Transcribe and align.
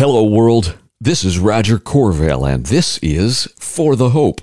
Hello, 0.00 0.24
world. 0.24 0.78
This 0.98 1.24
is 1.24 1.38
Roger 1.38 1.78
Corvell, 1.78 2.50
and 2.50 2.64
this 2.64 2.96
is 3.02 3.46
For 3.58 3.96
the 3.96 4.08
Hope. 4.08 4.40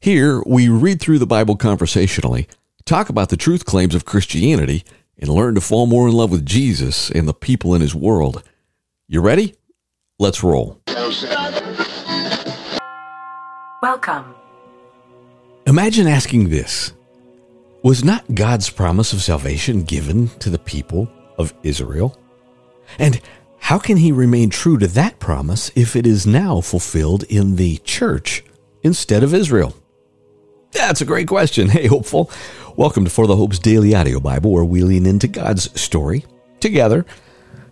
Here, 0.00 0.42
we 0.44 0.68
read 0.68 1.00
through 1.00 1.20
the 1.20 1.26
Bible 1.28 1.54
conversationally, 1.54 2.48
talk 2.84 3.08
about 3.08 3.28
the 3.28 3.36
truth 3.36 3.64
claims 3.64 3.94
of 3.94 4.04
Christianity, 4.04 4.82
and 5.16 5.28
learn 5.28 5.54
to 5.54 5.60
fall 5.60 5.86
more 5.86 6.08
in 6.08 6.14
love 6.14 6.32
with 6.32 6.44
Jesus 6.44 7.08
and 7.08 7.28
the 7.28 7.32
people 7.32 7.72
in 7.72 7.82
his 7.82 7.94
world. 7.94 8.42
You 9.06 9.20
ready? 9.20 9.54
Let's 10.18 10.42
roll. 10.42 10.80
Welcome. 13.80 14.34
Imagine 15.68 16.08
asking 16.08 16.48
this 16.48 16.94
Was 17.84 18.02
not 18.02 18.34
God's 18.34 18.70
promise 18.70 19.12
of 19.12 19.22
salvation 19.22 19.84
given 19.84 20.30
to 20.40 20.50
the 20.50 20.58
people 20.58 21.08
of 21.38 21.54
Israel? 21.62 22.18
And 22.98 23.20
how 23.66 23.80
can 23.80 23.96
he 23.96 24.12
remain 24.12 24.48
true 24.48 24.78
to 24.78 24.86
that 24.86 25.18
promise 25.18 25.72
if 25.74 25.96
it 25.96 26.06
is 26.06 26.24
now 26.24 26.60
fulfilled 26.60 27.24
in 27.24 27.56
the 27.56 27.78
church 27.78 28.44
instead 28.84 29.24
of 29.24 29.34
Israel? 29.34 29.74
That's 30.70 31.00
a 31.00 31.04
great 31.04 31.26
question. 31.26 31.68
Hey, 31.70 31.88
hopeful. 31.88 32.30
Welcome 32.76 33.02
to 33.02 33.10
For 33.10 33.26
the 33.26 33.34
Hope's 33.34 33.58
Daily 33.58 33.92
Audio 33.92 34.20
Bible, 34.20 34.52
where 34.52 34.64
we 34.64 34.82
lean 34.82 35.04
into 35.04 35.26
God's 35.26 35.68
story 35.80 36.24
together 36.60 37.04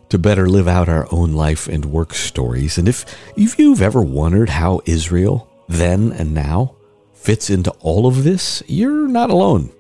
to 0.09 0.19
better 0.19 0.49
live 0.49 0.67
out 0.67 0.89
our 0.89 1.07
own 1.13 1.35
life 1.35 1.69
and 1.69 1.85
work 1.85 2.13
stories. 2.13 2.77
And 2.77 2.89
if, 2.89 3.05
if 3.37 3.57
you've 3.57 3.81
ever 3.81 4.03
wondered 4.03 4.49
how 4.49 4.81
Israel, 4.87 5.49
then 5.69 6.11
and 6.11 6.35
now, 6.35 6.75
fits 7.13 7.51
into 7.51 7.71
all 7.79 8.09
of 8.09 8.25
this, 8.25 8.65
you're 8.67 9.07
not 9.07 9.31
alone. 9.31 9.71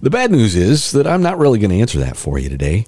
The 0.00 0.08
bad 0.08 0.30
news 0.30 0.56
is 0.56 0.92
that 0.92 1.06
I'm 1.06 1.22
not 1.22 1.36
really 1.36 1.58
going 1.58 1.72
to 1.72 1.80
answer 1.80 1.98
that 1.98 2.16
for 2.16 2.38
you 2.38 2.48
today. 2.48 2.86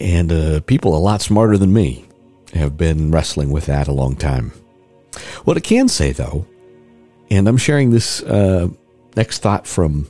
And 0.00 0.30
uh, 0.30 0.60
people 0.60 0.96
a 0.96 0.98
lot 0.98 1.22
smarter 1.22 1.56
than 1.56 1.72
me 1.72 2.04
have 2.52 2.76
been 2.76 3.10
wrestling 3.10 3.50
with 3.50 3.66
that 3.66 3.88
a 3.88 3.92
long 3.92 4.16
time. 4.16 4.52
What 5.44 5.56
I 5.56 5.60
can 5.60 5.88
say, 5.88 6.12
though, 6.12 6.46
and 7.30 7.48
I'm 7.48 7.56
sharing 7.56 7.90
this 7.90 8.22
uh, 8.22 8.68
next 9.16 9.38
thought 9.38 9.66
from 9.66 10.08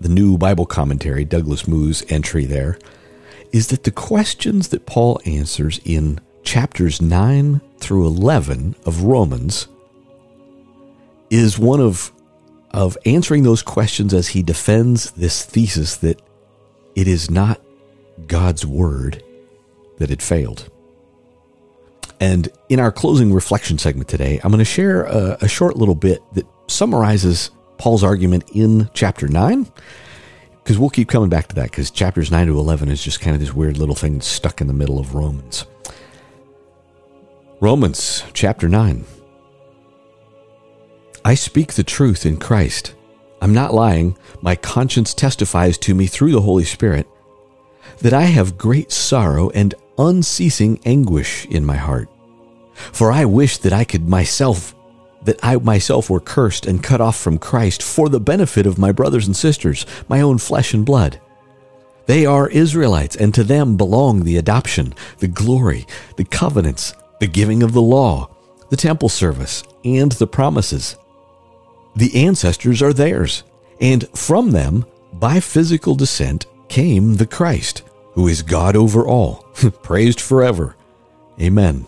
the 0.00 0.08
new 0.08 0.38
Bible 0.38 0.66
commentary, 0.66 1.24
Douglas 1.24 1.68
Moo's 1.68 2.04
entry 2.08 2.44
there, 2.44 2.78
is 3.52 3.68
that 3.68 3.84
the 3.84 3.90
questions 3.90 4.68
that 4.68 4.86
Paul 4.86 5.20
answers 5.26 5.80
in 5.84 6.20
chapters 6.42 7.02
9 7.02 7.60
through 7.78 8.06
11 8.06 8.76
of 8.84 9.02
Romans 9.02 9.68
is 11.30 11.58
one 11.58 11.80
of 11.80 12.12
of 12.72 12.96
answering 13.04 13.42
those 13.42 13.62
questions 13.62 14.14
as 14.14 14.28
he 14.28 14.44
defends 14.44 15.10
this 15.12 15.44
thesis 15.44 15.96
that 15.96 16.22
it 16.94 17.08
is 17.08 17.28
not 17.28 17.60
God's 18.26 18.66
word 18.66 19.22
that 19.98 20.10
it 20.10 20.22
failed. 20.22 20.70
And 22.20 22.48
in 22.68 22.80
our 22.80 22.92
closing 22.92 23.32
reflection 23.32 23.78
segment 23.78 24.08
today, 24.08 24.40
I'm 24.44 24.50
going 24.50 24.58
to 24.58 24.64
share 24.64 25.04
a, 25.04 25.38
a, 25.40 25.48
short 25.48 25.76
little 25.76 25.94
bit 25.94 26.22
that 26.34 26.46
summarizes 26.66 27.50
Paul's 27.78 28.04
argument 28.04 28.44
in 28.52 28.90
chapter 28.92 29.26
9, 29.26 29.66
because 30.62 30.78
we'll 30.78 30.90
keep 30.90 31.08
coming 31.08 31.30
back 31.30 31.48
to 31.48 31.54
that, 31.56 31.70
because 31.70 31.90
chapters 31.90 32.30
9 32.30 32.46
to 32.48 32.58
11 32.58 32.90
is 32.90 33.02
just 33.02 33.20
kind 33.20 33.34
of 33.34 33.40
this 33.40 33.54
weird 33.54 33.78
little 33.78 33.94
thing 33.94 34.20
stuck 34.20 34.60
in 34.60 34.66
the 34.66 34.74
middle 34.74 34.98
of 34.98 35.14
Romans. 35.14 35.64
Romans 37.60 38.22
chapter 38.34 38.68
9. 38.68 39.04
I 41.24 41.34
speak 41.34 41.74
the 41.74 41.82
truth 41.82 42.26
in 42.26 42.38
Christ. 42.38 42.94
I'm 43.42 43.54
not 43.54 43.72
lying. 43.72 44.16
My 44.42 44.56
conscience 44.56 45.14
testifies 45.14 45.78
to 45.78 45.94
me 45.94 46.06
through 46.06 46.32
the 46.32 46.40
Holy 46.42 46.64
Spirit 46.64 47.06
that 48.00 48.12
I 48.12 48.22
have 48.22 48.58
great 48.58 48.90
sorrow 48.90 49.50
and 49.50 49.74
unceasing 49.98 50.80
anguish 50.84 51.46
in 51.46 51.64
my 51.64 51.76
heart. 51.76 52.08
For 52.74 53.12
I 53.12 53.24
wish 53.26 53.58
that 53.58 53.72
I 53.72 53.84
could 53.84 54.08
myself, 54.08 54.74
that 55.24 55.38
I 55.42 55.56
myself 55.56 56.08
were 56.08 56.20
cursed 56.20 56.66
and 56.66 56.82
cut 56.82 57.00
off 57.00 57.18
from 57.18 57.38
Christ 57.38 57.82
for 57.82 58.08
the 58.08 58.20
benefit 58.20 58.66
of 58.66 58.78
my 58.78 58.92
brothers 58.92 59.26
and 59.26 59.36
sisters, 59.36 59.84
my 60.08 60.20
own 60.20 60.38
flesh 60.38 60.72
and 60.72 60.84
blood. 60.84 61.20
They 62.06 62.26
are 62.26 62.48
Israelites, 62.48 63.16
and 63.16 63.32
to 63.34 63.44
them 63.44 63.76
belong 63.76 64.24
the 64.24 64.38
adoption, 64.38 64.94
the 65.18 65.28
glory, 65.28 65.86
the 66.16 66.24
covenants, 66.24 66.94
the 67.20 67.26
giving 67.26 67.62
of 67.62 67.72
the 67.72 67.82
law, 67.82 68.30
the 68.70 68.76
temple 68.76 69.08
service, 69.08 69.62
and 69.84 70.12
the 70.12 70.26
promises. 70.26 70.96
The 71.94 72.24
ancestors 72.24 72.82
are 72.82 72.92
theirs, 72.92 73.44
and 73.80 74.08
from 74.16 74.50
them, 74.52 74.86
by 75.12 75.40
physical 75.40 75.94
descent, 75.94 76.46
came 76.68 77.16
the 77.16 77.26
Christ, 77.26 77.82
who 78.12 78.28
is 78.28 78.42
God 78.42 78.76
over 78.76 79.06
all, 79.06 79.36
praised 79.82 80.20
forever. 80.20 80.76
Amen. 81.40 81.86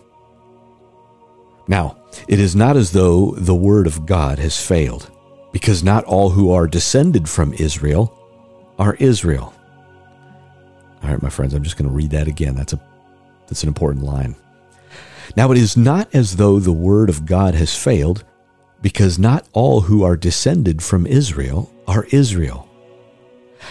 Now, 1.69 1.99
it 2.28 2.38
is 2.38 2.56
not 2.56 2.77
as 2.77 2.93
though 2.93 3.33
the 3.33 3.55
word 3.55 3.87
of 3.87 4.06
God 4.06 4.38
has 4.38 4.65
failed, 4.65 5.10
because 5.53 5.83
not 5.83 6.05
all 6.05 6.31
who 6.31 6.53
are 6.53 6.66
descended 6.66 7.28
from 7.28 7.53
Israel 7.55 8.19
are 8.78 8.94
Israel. 8.94 9.55
All 11.03 11.10
right, 11.10 11.22
my 11.22 11.31
friends, 11.31 11.55
I'm 11.55 11.62
just 11.62 11.77
going 11.77 11.88
to 11.88 11.94
read 11.94 12.10
that 12.10 12.28
again. 12.28 12.54
That's 12.54 12.72
a 12.72 12.81
that's 13.47 13.62
an 13.62 13.69
important 13.69 14.04
line. 14.04 14.34
Now, 15.37 15.50
it 15.50 15.59
is 15.59 15.77
not 15.77 16.15
as 16.15 16.37
though 16.37 16.59
the 16.59 16.72
word 16.72 17.09
of 17.09 17.27
God 17.27 17.54
has 17.54 17.77
failed, 17.77 18.25
because 18.81 19.19
not 19.19 19.47
all 19.53 19.83
who 19.83 20.03
are 20.03 20.16
descended 20.16 20.83
from 20.83 21.06
Israel 21.06 21.71
are 21.87 22.06
Israel. 22.10 22.69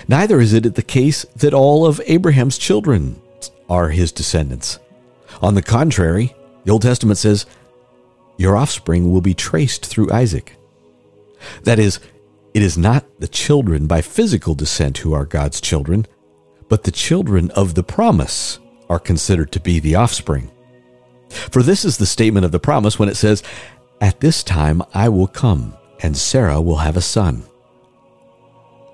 Neither 0.07 0.39
is 0.39 0.53
it 0.53 0.75
the 0.75 0.81
case 0.81 1.25
that 1.35 1.53
all 1.53 1.85
of 1.85 2.01
Abraham's 2.05 2.57
children 2.57 3.21
are 3.69 3.89
his 3.89 4.11
descendants. 4.11 4.79
On 5.41 5.55
the 5.55 5.61
contrary, 5.61 6.35
the 6.63 6.71
Old 6.71 6.81
Testament 6.81 7.17
says, 7.17 7.45
Your 8.37 8.57
offspring 8.57 9.11
will 9.11 9.21
be 9.21 9.33
traced 9.33 9.85
through 9.85 10.11
Isaac. 10.11 10.55
That 11.63 11.79
is, 11.79 11.99
it 12.53 12.61
is 12.61 12.77
not 12.77 13.05
the 13.19 13.27
children 13.27 13.87
by 13.87 14.01
physical 14.01 14.55
descent 14.55 14.99
who 14.99 15.13
are 15.13 15.25
God's 15.25 15.61
children, 15.61 16.05
but 16.67 16.83
the 16.83 16.91
children 16.91 17.49
of 17.51 17.73
the 17.73 17.83
promise 17.83 18.59
are 18.89 18.99
considered 18.99 19.51
to 19.53 19.59
be 19.59 19.79
the 19.79 19.95
offspring. 19.95 20.51
For 21.29 21.63
this 21.63 21.85
is 21.85 21.97
the 21.97 22.05
statement 22.05 22.45
of 22.45 22.51
the 22.51 22.59
promise 22.59 22.99
when 22.99 23.09
it 23.09 23.15
says, 23.15 23.41
At 24.01 24.19
this 24.19 24.43
time 24.43 24.83
I 24.93 25.09
will 25.09 25.27
come, 25.27 25.75
and 26.01 26.15
Sarah 26.15 26.61
will 26.61 26.77
have 26.77 26.97
a 26.97 27.01
son. 27.01 27.43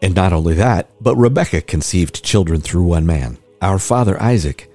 And 0.01 0.15
not 0.15 0.33
only 0.33 0.53
that, 0.55 0.89
but 1.01 1.15
Rebekah 1.15 1.61
conceived 1.61 2.23
children 2.23 2.61
through 2.61 2.83
one 2.83 3.05
man, 3.05 3.37
our 3.61 3.79
father 3.79 4.21
Isaac. 4.21 4.71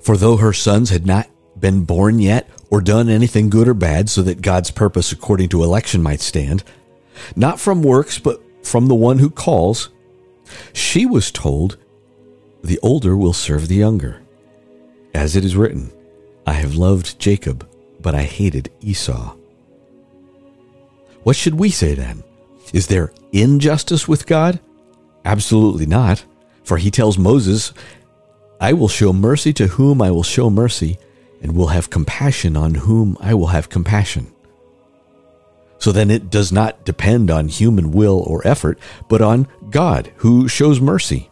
For 0.00 0.16
though 0.16 0.38
her 0.38 0.52
sons 0.52 0.90
had 0.90 1.06
not 1.06 1.28
been 1.58 1.84
born 1.84 2.18
yet 2.18 2.48
or 2.70 2.80
done 2.80 3.08
anything 3.08 3.50
good 3.50 3.68
or 3.68 3.74
bad, 3.74 4.08
so 4.08 4.22
that 4.22 4.42
God's 4.42 4.70
purpose 4.70 5.12
according 5.12 5.50
to 5.50 5.62
election 5.62 6.02
might 6.02 6.20
stand, 6.20 6.64
not 7.36 7.60
from 7.60 7.82
works, 7.82 8.18
but 8.18 8.40
from 8.62 8.86
the 8.86 8.94
one 8.94 9.18
who 9.18 9.30
calls, 9.30 9.90
she 10.72 11.06
was 11.06 11.30
told, 11.30 11.76
The 12.62 12.78
older 12.82 13.16
will 13.16 13.32
serve 13.32 13.68
the 13.68 13.76
younger. 13.76 14.22
As 15.14 15.36
it 15.36 15.44
is 15.44 15.56
written, 15.56 15.92
I 16.46 16.54
have 16.54 16.74
loved 16.74 17.18
Jacob, 17.18 17.68
but 18.00 18.14
I 18.14 18.22
hated 18.22 18.70
Esau. 18.80 19.36
What 21.22 21.36
should 21.36 21.54
we 21.54 21.70
say 21.70 21.94
then? 21.94 22.22
Is 22.72 22.86
there 22.86 23.12
injustice 23.32 24.06
with 24.06 24.26
God? 24.26 24.60
Absolutely 25.24 25.86
not. 25.86 26.24
For 26.64 26.76
he 26.76 26.90
tells 26.90 27.18
Moses, 27.18 27.72
I 28.60 28.72
will 28.74 28.88
show 28.88 29.12
mercy 29.12 29.52
to 29.54 29.66
whom 29.66 30.00
I 30.00 30.10
will 30.10 30.22
show 30.22 30.50
mercy, 30.50 30.98
and 31.42 31.56
will 31.56 31.68
have 31.68 31.90
compassion 31.90 32.56
on 32.56 32.74
whom 32.74 33.16
I 33.20 33.34
will 33.34 33.48
have 33.48 33.70
compassion. 33.70 34.32
So 35.78 35.92
then 35.92 36.10
it 36.10 36.28
does 36.30 36.52
not 36.52 36.84
depend 36.84 37.30
on 37.30 37.48
human 37.48 37.90
will 37.90 38.22
or 38.26 38.46
effort, 38.46 38.78
but 39.08 39.22
on 39.22 39.48
God 39.70 40.12
who 40.16 40.46
shows 40.46 40.80
mercy. 40.80 41.30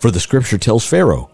For 0.00 0.10
the 0.10 0.18
scripture 0.18 0.58
tells 0.58 0.84
Pharaoh, 0.84 1.30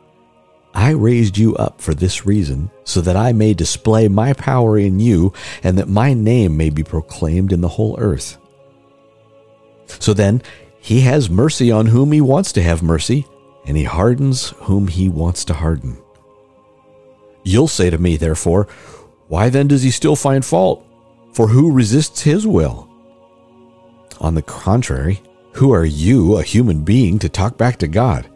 I 0.74 0.90
raised 0.90 1.38
you 1.38 1.56
up 1.56 1.80
for 1.80 1.94
this 1.94 2.26
reason, 2.26 2.70
so 2.84 3.00
that 3.00 3.16
I 3.16 3.32
may 3.32 3.54
display 3.54 4.08
my 4.08 4.34
power 4.34 4.78
in 4.78 5.00
you, 5.00 5.32
and 5.62 5.78
that 5.78 5.88
my 5.88 6.12
name 6.12 6.54
may 6.58 6.68
be 6.68 6.84
proclaimed 6.84 7.50
in 7.50 7.62
the 7.62 7.68
whole 7.68 7.96
earth. 7.98 8.36
So 9.86 10.12
then, 10.12 10.42
he 10.78 11.00
has 11.00 11.30
mercy 11.30 11.70
on 11.70 11.86
whom 11.86 12.12
he 12.12 12.20
wants 12.20 12.52
to 12.52 12.62
have 12.62 12.82
mercy, 12.82 13.26
and 13.66 13.76
he 13.76 13.84
hardens 13.84 14.50
whom 14.58 14.88
he 14.88 15.08
wants 15.08 15.44
to 15.46 15.54
harden. 15.54 15.98
You'll 17.42 17.68
say 17.68 17.90
to 17.90 17.98
me, 17.98 18.16
therefore, 18.16 18.68
why 19.28 19.48
then 19.48 19.68
does 19.68 19.82
he 19.82 19.90
still 19.90 20.16
find 20.16 20.44
fault? 20.44 20.86
For 21.32 21.48
who 21.48 21.72
resists 21.72 22.22
his 22.22 22.46
will? 22.46 22.88
On 24.20 24.34
the 24.34 24.42
contrary, 24.42 25.20
who 25.52 25.72
are 25.72 25.84
you, 25.84 26.36
a 26.36 26.42
human 26.42 26.84
being, 26.84 27.18
to 27.18 27.28
talk 27.28 27.56
back 27.56 27.78
to 27.78 27.88
God? 27.88 28.28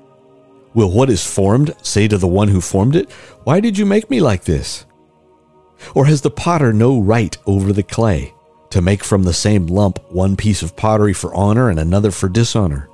Will 0.74 0.90
what 0.90 1.10
is 1.10 1.24
formed 1.24 1.74
say 1.82 2.08
to 2.08 2.18
the 2.18 2.28
one 2.28 2.48
who 2.48 2.60
formed 2.60 2.96
it, 2.96 3.10
Why 3.44 3.60
did 3.60 3.76
you 3.76 3.86
make 3.86 4.10
me 4.10 4.20
like 4.20 4.44
this? 4.44 4.86
Or 5.94 6.06
has 6.06 6.20
the 6.20 6.30
potter 6.30 6.72
no 6.72 7.00
right 7.00 7.36
over 7.46 7.72
the 7.72 7.82
clay? 7.82 8.34
To 8.70 8.80
make 8.80 9.04
from 9.04 9.24
the 9.24 9.32
same 9.32 9.66
lump 9.66 9.98
one 10.10 10.36
piece 10.36 10.62
of 10.62 10.76
pottery 10.76 11.12
for 11.12 11.34
honor 11.34 11.68
and 11.68 11.78
another 11.78 12.10
for 12.10 12.28
dishonor? 12.28 12.88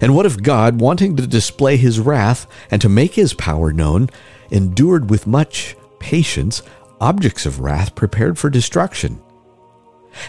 And 0.00 0.14
what 0.14 0.26
if 0.26 0.42
God, 0.42 0.80
wanting 0.80 1.16
to 1.16 1.26
display 1.26 1.76
his 1.76 2.00
wrath 2.00 2.46
and 2.70 2.80
to 2.82 2.88
make 2.88 3.14
his 3.14 3.34
power 3.34 3.72
known, 3.72 4.10
endured 4.50 5.10
with 5.10 5.26
much 5.26 5.76
patience 5.98 6.62
objects 7.00 7.44
of 7.44 7.60
wrath 7.60 7.94
prepared 7.94 8.38
for 8.38 8.48
destruction? 8.50 9.20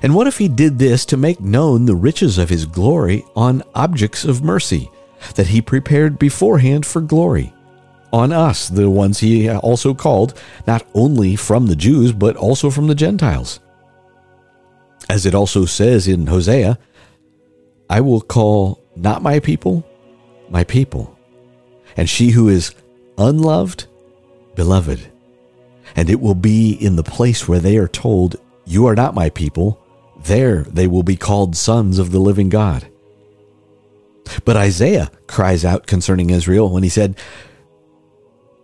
And 0.01 0.15
what 0.15 0.27
if 0.27 0.37
he 0.37 0.47
did 0.47 0.79
this 0.79 1.05
to 1.07 1.17
make 1.17 1.39
known 1.39 1.85
the 1.85 1.95
riches 1.95 2.37
of 2.37 2.49
his 2.49 2.65
glory 2.65 3.23
on 3.35 3.63
objects 3.75 4.25
of 4.25 4.43
mercy, 4.43 4.89
that 5.35 5.47
he 5.47 5.61
prepared 5.61 6.19
beforehand 6.19 6.85
for 6.85 7.01
glory? 7.01 7.53
On 8.11 8.31
us, 8.31 8.67
the 8.69 8.89
ones 8.89 9.19
he 9.19 9.49
also 9.49 9.93
called, 9.93 10.39
not 10.65 10.85
only 10.93 11.35
from 11.35 11.67
the 11.67 11.75
Jews, 11.75 12.13
but 12.13 12.35
also 12.35 12.69
from 12.69 12.87
the 12.87 12.95
Gentiles. 12.95 13.59
As 15.09 15.25
it 15.25 15.35
also 15.35 15.65
says 15.65 16.07
in 16.07 16.27
Hosea, 16.27 16.79
I 17.89 18.01
will 18.01 18.21
call 18.21 18.83
not 18.95 19.21
my 19.21 19.39
people, 19.39 19.87
my 20.49 20.63
people, 20.63 21.17
and 21.95 22.09
she 22.09 22.29
who 22.31 22.49
is 22.49 22.73
unloved, 23.17 23.85
beloved. 24.55 25.11
And 25.95 26.09
it 26.09 26.19
will 26.19 26.35
be 26.35 26.71
in 26.71 26.95
the 26.95 27.03
place 27.03 27.47
where 27.47 27.59
they 27.59 27.77
are 27.77 27.87
told, 27.87 28.37
You 28.65 28.87
are 28.87 28.95
not 28.95 29.13
my 29.13 29.29
people, 29.29 29.79
there 30.23 30.63
they 30.63 30.87
will 30.87 31.03
be 31.03 31.15
called 31.15 31.55
sons 31.55 31.99
of 31.99 32.11
the 32.11 32.19
living 32.19 32.49
God. 32.49 32.87
But 34.43 34.57
Isaiah 34.57 35.11
cries 35.27 35.63
out 35.63 35.85
concerning 35.85 36.31
Israel 36.31 36.71
when 36.71 36.83
he 36.83 36.89
said, 36.89 37.19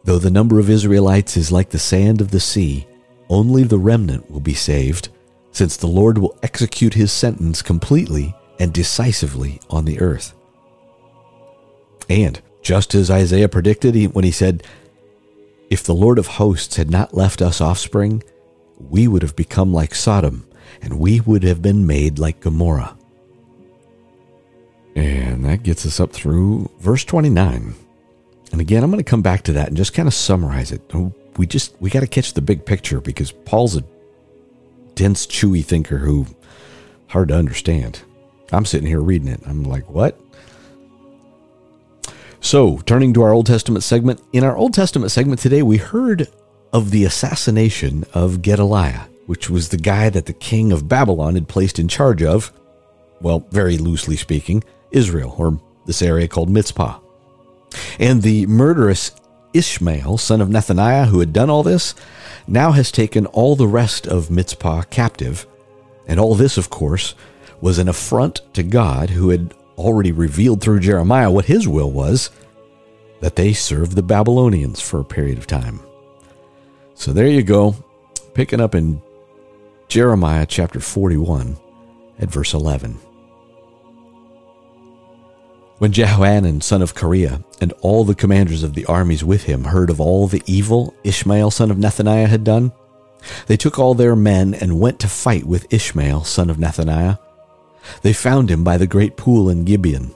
Though 0.04 0.18
the 0.18 0.32
number 0.32 0.60
of 0.60 0.70
Israelites 0.70 1.38
is 1.38 1.52
like 1.52 1.70
the 1.70 1.80
sand 1.80 2.22
of 2.22 2.32
the 2.32 2.40
sea, 2.40 2.88
only 3.30 3.64
the 3.64 3.78
remnant 3.78 4.30
will 4.32 4.40
be 4.40 4.56
saved, 4.56 5.10
since 5.52 5.78
the 5.78 5.88
Lord 5.88 6.18
will 6.18 6.38
execute 6.44 6.94
his 6.94 7.12
sentence 7.12 7.62
completely 7.62 8.36
and 8.60 8.74
decisively 8.74 9.60
on 9.70 9.86
the 9.86 10.00
earth. 10.00 10.34
And 12.10 12.42
just 12.62 12.94
as 12.94 13.10
Isaiah 13.10 13.50
predicted 13.50 13.96
when 14.14 14.24
he 14.24 14.32
said, 14.32 14.64
If 15.70 15.84
the 15.84 15.96
Lord 15.96 16.20
of 16.20 16.28
hosts 16.28 16.76
had 16.76 16.92
not 16.92 17.14
left 17.14 17.42
us 17.42 17.62
offspring, 17.62 18.24
we 18.78 19.08
would 19.08 19.22
have 19.22 19.36
become 19.36 19.74
like 19.74 19.96
Sodom, 19.96 20.48
and 20.82 21.00
we 21.00 21.20
would 21.22 21.44
have 21.44 21.62
been 21.62 21.88
made 21.88 22.20
like 22.20 22.40
Gomorrah. 22.40 22.98
And 24.96 25.46
that 25.46 25.64
gets 25.64 25.86
us 25.86 26.00
up 26.00 26.12
through 26.12 26.70
verse 26.80 27.06
29. 27.06 27.74
And 28.52 28.62
again, 28.62 28.84
I'm 28.84 28.92
going 28.92 29.04
to 29.04 29.10
come 29.10 29.22
back 29.22 29.44
to 29.44 29.54
that 29.54 29.70
and 29.70 29.78
just 29.78 29.94
kind 29.94 30.08
of 30.08 30.14
summarize 30.14 30.72
it. 30.72 30.82
We 31.38 31.48
just 31.48 31.80
we 31.80 31.90
got 31.90 32.02
to 32.02 32.08
catch 32.08 32.34
the 32.34 32.42
big 32.42 32.66
picture 32.66 33.00
because 33.00 33.32
Paul's 33.32 33.78
a 33.78 33.84
dense, 35.02 35.26
chewy 35.26 35.66
thinker 35.66 35.98
who 35.98 36.28
hard 37.08 37.30
to 37.30 37.36
understand. 37.36 38.04
I'm 38.52 38.66
sitting 38.66 38.88
here 38.88 39.00
reading 39.00 39.30
it. 39.30 39.42
I'm 39.48 39.64
like, 39.64 39.90
what? 39.90 40.22
So, 42.40 42.78
turning 42.86 43.12
to 43.16 43.24
our 43.24 43.32
Old 43.32 43.48
Testament 43.48 43.84
segment, 43.84 44.22
in 44.32 44.44
our 44.44 44.56
Old 44.56 44.76
Testament 44.76 45.12
segment 45.12 45.42
today, 45.42 45.64
we 45.64 45.78
heard 45.78 46.28
of 46.72 46.92
the 46.92 47.04
assassination 47.06 48.06
of 48.14 48.44
Gedaliah, 48.44 49.08
which 49.26 49.50
was 49.50 49.70
the 49.70 49.78
guy 49.78 50.12
that 50.12 50.28
the 50.28 50.34
king 50.34 50.72
of 50.72 50.88
Babylon 50.88 51.34
had 51.34 51.48
placed 51.48 51.80
in 51.80 51.88
charge 51.88 52.22
of, 52.22 52.54
well, 53.22 53.40
very 53.50 53.80
loosely 53.80 54.16
speaking, 54.16 54.64
Israel, 54.92 55.34
or 55.36 55.60
this 55.88 56.04
area 56.04 56.28
called 56.28 56.48
Mizpah. 56.48 57.00
And 57.98 58.22
the 58.22 58.46
murderous 58.46 59.14
Ishmael, 59.54 60.18
son 60.18 60.42
of 60.42 60.50
Nethaniah, 60.50 61.08
who 61.08 61.20
had 61.20 61.34
done 61.34 61.50
all 61.50 61.64
this, 61.64 61.94
now 62.48 62.72
has 62.72 62.92
taken 62.92 63.26
all 63.28 63.56
the 63.56 63.68
rest 63.68 64.08
of 64.08 64.32
Mizpah 64.32 64.84
captive. 64.84 65.46
And 66.08 66.20
all 66.20 66.36
this, 66.36 66.58
of 66.58 66.70
course, 66.70 67.16
was 67.60 67.78
an 67.78 67.88
affront 67.88 68.42
to 68.54 68.64
God, 68.64 69.12
who 69.12 69.30
had 69.30 69.54
already 69.78 70.12
revealed 70.12 70.62
through 70.62 70.80
Jeremiah 70.80 71.32
what 71.32 71.46
his 71.46 71.68
will 71.68 71.92
was 71.92 72.30
that 73.20 73.36
they 73.36 73.54
serve 73.54 73.96
the 73.96 74.04
Babylonians 74.04 74.82
for 74.82 75.00
a 75.00 75.06
period 75.06 75.38
of 75.38 75.48
time. 75.48 75.80
So 76.96 77.14
there 77.14 77.28
you 77.28 77.44
go, 77.44 77.76
picking 78.34 78.60
up 78.60 78.76
in 78.76 79.02
Jeremiah 79.88 80.46
chapter 80.46 80.80
41 80.80 81.58
at 82.20 82.30
verse 82.30 82.54
11. 82.54 82.98
When 85.82 85.92
Jehohanan, 85.92 86.62
son 86.62 86.84
of 86.84 86.94
Kareah, 86.94 87.44
and 87.60 87.74
all 87.82 88.04
the 88.04 88.14
commanders 88.14 88.62
of 88.62 88.76
the 88.76 88.86
armies 88.86 89.24
with 89.24 89.46
him 89.46 89.64
heard 89.64 89.90
of 89.90 90.00
all 90.00 90.28
the 90.28 90.44
evil 90.46 90.94
Ishmael, 91.04 91.50
son 91.50 91.72
of 91.72 91.78
Nethaniah, 91.78 92.28
had 92.28 92.44
done, 92.44 92.72
they 93.48 93.58
took 93.58 93.80
all 93.80 93.96
their 93.96 94.16
men 94.16 94.54
and 94.54 94.80
went 94.80 95.00
to 95.00 95.08
fight 95.08 95.44
with 95.44 95.74
Ishmael, 95.74 96.24
son 96.24 96.52
of 96.52 96.58
Nethaniah 96.58 97.18
they 98.04 98.14
found 98.14 98.52
him 98.52 98.64
by 98.64 98.78
the 98.78 98.86
great 98.86 99.18
pool 99.18 99.50
in 99.50 99.66
Gibeon. 99.66 100.14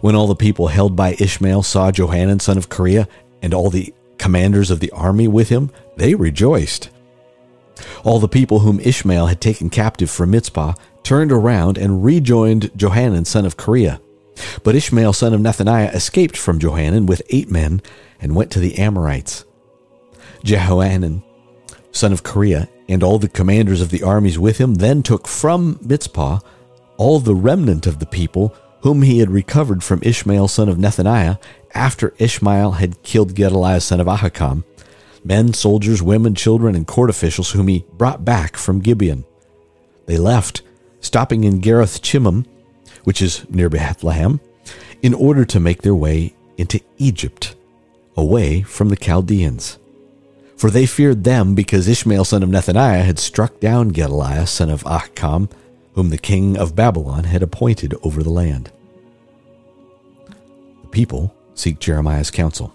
When 0.00 0.14
all 0.14 0.28
the 0.28 0.36
people 0.36 0.68
held 0.68 0.94
by 0.94 1.16
Ishmael 1.18 1.64
saw 1.64 1.90
Johanan 1.90 2.38
son 2.38 2.56
of 2.56 2.68
Kareah 2.68 3.08
and 3.42 3.52
all 3.52 3.70
the 3.70 3.92
commanders 4.18 4.70
of 4.70 4.78
the 4.78 4.92
army 4.92 5.26
with 5.26 5.48
him, 5.48 5.70
they 5.96 6.14
rejoiced. 6.14 6.90
All 8.04 8.20
the 8.20 8.28
people 8.28 8.60
whom 8.60 8.78
Ishmael 8.78 9.26
had 9.26 9.40
taken 9.40 9.70
captive 9.70 10.08
from 10.08 10.30
Mizpah 10.30 10.74
turned 11.02 11.32
around 11.32 11.78
and 11.78 12.04
rejoined 12.04 12.70
Johanan 12.76 13.24
son 13.24 13.44
of 13.44 13.56
Kareah. 13.56 14.00
But 14.62 14.74
Ishmael 14.74 15.12
son 15.12 15.34
of 15.34 15.40
Nethaniah 15.40 15.94
escaped 15.94 16.36
from 16.36 16.58
Johanan 16.58 17.06
with 17.06 17.22
eight 17.30 17.50
men 17.50 17.82
and 18.20 18.34
went 18.34 18.50
to 18.52 18.60
the 18.60 18.78
Amorites. 18.78 19.44
Jehohanan 20.44 21.22
son 21.90 22.12
of 22.12 22.22
Kareah 22.22 22.68
and 22.88 23.02
all 23.02 23.18
the 23.18 23.28
commanders 23.28 23.80
of 23.80 23.90
the 23.90 24.02
armies 24.02 24.38
with 24.38 24.58
him 24.58 24.76
then 24.76 25.02
took 25.02 25.26
from 25.26 25.78
Mizpah 25.82 26.40
all 26.96 27.20
the 27.20 27.34
remnant 27.34 27.86
of 27.86 27.98
the 27.98 28.06
people 28.06 28.54
whom 28.82 29.02
he 29.02 29.18
had 29.18 29.30
recovered 29.30 29.82
from 29.82 30.00
Ishmael 30.02 30.48
son 30.48 30.68
of 30.68 30.76
Nethaniah 30.76 31.38
after 31.74 32.14
Ishmael 32.18 32.72
had 32.72 33.02
killed 33.02 33.34
Gedaliah 33.34 33.80
son 33.80 34.00
of 34.00 34.06
Ahikam, 34.06 34.64
men, 35.24 35.52
soldiers, 35.52 36.02
women, 36.02 36.34
children, 36.34 36.74
and 36.74 36.86
court 36.86 37.10
officials 37.10 37.50
whom 37.50 37.68
he 37.68 37.84
brought 37.92 38.24
back 38.24 38.56
from 38.56 38.80
Gibeon. 38.80 39.24
They 40.06 40.16
left, 40.16 40.62
stopping 41.00 41.44
in 41.44 41.60
Geruth 41.60 42.00
Chimham, 42.00 42.46
which 43.04 43.22
is 43.22 43.48
near 43.48 43.68
Bethlehem, 43.68 44.40
in 45.02 45.14
order 45.14 45.44
to 45.44 45.60
make 45.60 45.82
their 45.82 45.94
way 45.94 46.34
into 46.56 46.80
Egypt, 46.98 47.54
away 48.16 48.62
from 48.62 48.88
the 48.88 48.96
Chaldeans. 48.96 49.78
For 50.56 50.70
they 50.70 50.86
feared 50.86 51.22
them 51.24 51.54
because 51.54 51.86
Ishmael 51.86 52.24
son 52.24 52.42
of 52.42 52.48
Nethaniah 52.48 53.04
had 53.04 53.18
struck 53.18 53.60
down 53.60 53.90
Gedaliah 53.90 54.46
son 54.46 54.70
of 54.70 54.82
Ahikam 54.82 55.48
whom 55.98 56.10
the 56.10 56.16
king 56.16 56.56
of 56.56 56.76
Babylon 56.76 57.24
had 57.24 57.42
appointed 57.42 57.92
over 58.04 58.22
the 58.22 58.30
land. 58.30 58.70
The 60.82 60.88
people 60.92 61.34
seek 61.56 61.80
Jeremiah's 61.80 62.30
counsel. 62.30 62.72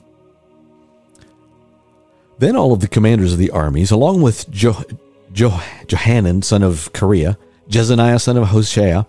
Then 2.39 2.57
all 2.57 2.73
of 2.73 2.81
the 2.81 2.89
commanders 2.89 3.31
of 3.31 3.39
the 3.39 3.51
armies, 3.51 3.91
along 3.91 4.23
with 4.23 4.51
jo- 4.51 4.83
jo- 5.31 5.61
Johanan, 5.87 6.41
son 6.41 6.63
of 6.63 6.91
Kareah, 6.91 7.37
Jezaniah, 7.69 8.19
son 8.19 8.35
of 8.35 8.49
Hoshea, 8.49 9.05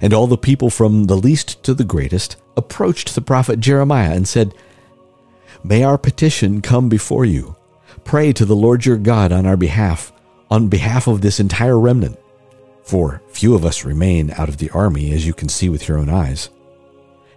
and 0.00 0.12
all 0.12 0.26
the 0.26 0.36
people 0.36 0.70
from 0.70 1.04
the 1.04 1.16
least 1.16 1.62
to 1.64 1.74
the 1.74 1.84
greatest, 1.84 2.36
approached 2.56 3.14
the 3.14 3.20
prophet 3.20 3.60
Jeremiah 3.60 4.12
and 4.14 4.26
said, 4.26 4.54
May 5.62 5.82
our 5.82 5.98
petition 5.98 6.60
come 6.60 6.88
before 6.88 7.24
you. 7.24 7.56
Pray 8.04 8.32
to 8.32 8.44
the 8.44 8.56
Lord 8.56 8.84
your 8.84 8.98
God 8.98 9.32
on 9.32 9.46
our 9.46 9.56
behalf, 9.56 10.12
on 10.50 10.68
behalf 10.68 11.06
of 11.06 11.20
this 11.20 11.40
entire 11.40 11.78
remnant 11.78 12.18
for 12.84 13.22
few 13.28 13.54
of 13.54 13.64
us 13.64 13.84
remain 13.84 14.30
out 14.32 14.48
of 14.48 14.58
the 14.58 14.70
army, 14.70 15.12
as 15.12 15.26
you 15.26 15.32
can 15.32 15.48
see 15.48 15.68
with 15.68 15.88
your 15.88 15.98
own 15.98 16.10
eyes. 16.10 16.50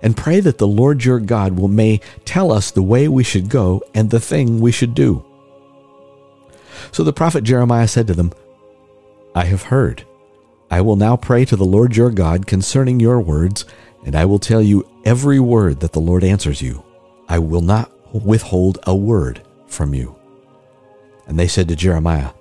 And 0.01 0.15
pray 0.15 0.41
that 0.41 0.57
the 0.59 0.67
Lord 0.67 1.03
your 1.03 1.19
God 1.19 1.57
will 1.57 1.69
may 1.69 2.01
tell 2.25 2.51
us 2.51 2.69
the 2.69 2.83
way 2.83 3.07
we 3.07 3.23
should 3.23 3.49
go 3.49 3.81
and 3.95 4.09
the 4.09 4.19
thing 4.19 4.59
we 4.59 4.71
should 4.71 4.93
do. 4.93 5.25
So 6.91 7.03
the 7.03 7.13
prophet 7.13 7.43
Jeremiah 7.43 7.87
said 7.87 8.07
to 8.07 8.13
them, 8.13 8.33
I 9.33 9.45
have 9.45 9.63
heard. 9.63 10.05
I 10.69 10.81
will 10.81 10.95
now 10.95 11.15
pray 11.15 11.45
to 11.45 11.55
the 11.55 11.65
Lord 11.65 11.95
your 11.95 12.11
God 12.11 12.45
concerning 12.45 12.99
your 12.99 13.21
words, 13.21 13.65
and 14.05 14.15
I 14.15 14.25
will 14.25 14.39
tell 14.39 14.61
you 14.61 14.89
every 15.05 15.39
word 15.39 15.79
that 15.79 15.93
the 15.93 15.99
Lord 15.99 16.23
answers 16.23 16.61
you. 16.61 16.83
I 17.29 17.39
will 17.39 17.61
not 17.61 17.91
withhold 18.13 18.79
a 18.83 18.95
word 18.95 19.41
from 19.67 19.93
you. 19.93 20.15
And 21.25 21.37
they 21.37 21.47
said 21.47 21.67
to 21.69 21.75
Jeremiah, 21.75 22.31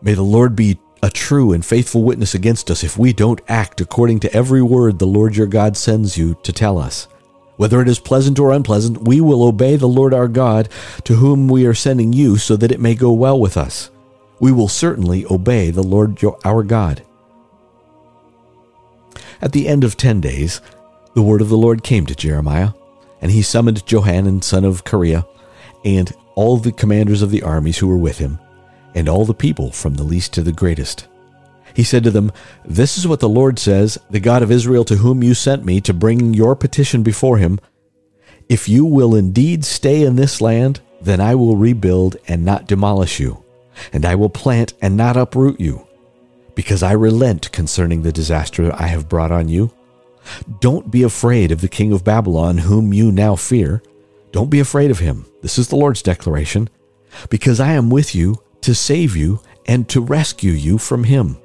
May 0.00 0.14
the 0.14 0.22
Lord 0.22 0.56
be 0.56 0.78
a 1.02 1.10
true 1.10 1.52
and 1.52 1.64
faithful 1.64 2.02
witness 2.02 2.34
against 2.34 2.70
us 2.70 2.84
if 2.84 2.96
we 2.96 3.12
don't 3.12 3.40
act 3.48 3.80
according 3.80 4.20
to 4.20 4.32
every 4.32 4.62
word 4.62 4.98
the 4.98 5.06
Lord 5.06 5.36
your 5.36 5.46
God 5.48 5.76
sends 5.76 6.16
you 6.16 6.36
to 6.44 6.52
tell 6.52 6.78
us. 6.78 7.08
Whether 7.56 7.80
it 7.80 7.88
is 7.88 7.98
pleasant 7.98 8.38
or 8.38 8.52
unpleasant, 8.52 9.02
we 9.02 9.20
will 9.20 9.42
obey 9.42 9.76
the 9.76 9.88
Lord 9.88 10.14
our 10.14 10.28
God 10.28 10.68
to 11.04 11.14
whom 11.14 11.48
we 11.48 11.66
are 11.66 11.74
sending 11.74 12.12
you 12.12 12.36
so 12.36 12.56
that 12.56 12.72
it 12.72 12.80
may 12.80 12.94
go 12.94 13.12
well 13.12 13.38
with 13.38 13.56
us. 13.56 13.90
We 14.42 14.50
will 14.50 14.66
certainly 14.66 15.24
obey 15.26 15.70
the 15.70 15.84
Lord 15.84 16.20
our 16.44 16.64
God. 16.64 17.04
At 19.40 19.52
the 19.52 19.68
end 19.68 19.84
of 19.84 19.96
ten 19.96 20.20
days, 20.20 20.60
the 21.14 21.22
word 21.22 21.40
of 21.40 21.48
the 21.48 21.56
Lord 21.56 21.84
came 21.84 22.06
to 22.06 22.14
Jeremiah, 22.16 22.70
and 23.20 23.30
he 23.30 23.40
summoned 23.40 23.86
Johanan 23.86 24.42
son 24.42 24.64
of 24.64 24.82
Kareah 24.82 25.24
and 25.84 26.12
all 26.34 26.56
the 26.56 26.72
commanders 26.72 27.22
of 27.22 27.30
the 27.30 27.44
armies 27.44 27.78
who 27.78 27.86
were 27.86 27.96
with 27.96 28.18
him 28.18 28.40
and 28.96 29.08
all 29.08 29.24
the 29.24 29.32
people 29.32 29.70
from 29.70 29.94
the 29.94 30.02
least 30.02 30.32
to 30.32 30.42
the 30.42 30.50
greatest. 30.50 31.06
He 31.72 31.84
said 31.84 32.02
to 32.02 32.10
them, 32.10 32.32
This 32.64 32.98
is 32.98 33.06
what 33.06 33.20
the 33.20 33.28
Lord 33.28 33.60
says, 33.60 33.96
the 34.10 34.18
God 34.18 34.42
of 34.42 34.50
Israel 34.50 34.84
to 34.86 34.96
whom 34.96 35.22
you 35.22 35.34
sent 35.34 35.64
me 35.64 35.80
to 35.82 35.94
bring 35.94 36.34
your 36.34 36.56
petition 36.56 37.04
before 37.04 37.38
him. 37.38 37.60
If 38.48 38.68
you 38.68 38.84
will 38.84 39.14
indeed 39.14 39.64
stay 39.64 40.02
in 40.02 40.16
this 40.16 40.40
land, 40.40 40.80
then 41.00 41.20
I 41.20 41.36
will 41.36 41.56
rebuild 41.56 42.16
and 42.26 42.44
not 42.44 42.66
demolish 42.66 43.20
you, 43.20 43.41
and 43.92 44.04
I 44.04 44.14
will 44.14 44.30
plant 44.30 44.74
and 44.80 44.96
not 44.96 45.16
uproot 45.16 45.60
you, 45.60 45.86
because 46.54 46.82
I 46.82 46.92
relent 46.92 47.52
concerning 47.52 48.02
the 48.02 48.12
disaster 48.12 48.72
I 48.74 48.86
have 48.86 49.08
brought 49.08 49.32
on 49.32 49.48
you. 49.48 49.72
Don't 50.60 50.90
be 50.90 51.02
afraid 51.02 51.50
of 51.50 51.60
the 51.60 51.68
king 51.68 51.92
of 51.92 52.04
Babylon, 52.04 52.58
whom 52.58 52.92
you 52.92 53.10
now 53.10 53.34
fear. 53.36 53.82
Don't 54.30 54.50
be 54.50 54.60
afraid 54.60 54.90
of 54.90 55.00
him. 55.00 55.26
This 55.42 55.58
is 55.58 55.68
the 55.68 55.76
Lord's 55.76 56.02
declaration. 56.02 56.68
Because 57.28 57.60
I 57.60 57.72
am 57.72 57.90
with 57.90 58.14
you 58.14 58.42
to 58.62 58.74
save 58.74 59.16
you 59.16 59.40
and 59.66 59.88
to 59.88 60.00
rescue 60.00 60.52
you 60.52 60.78
from 60.78 61.04
him. 61.04 61.38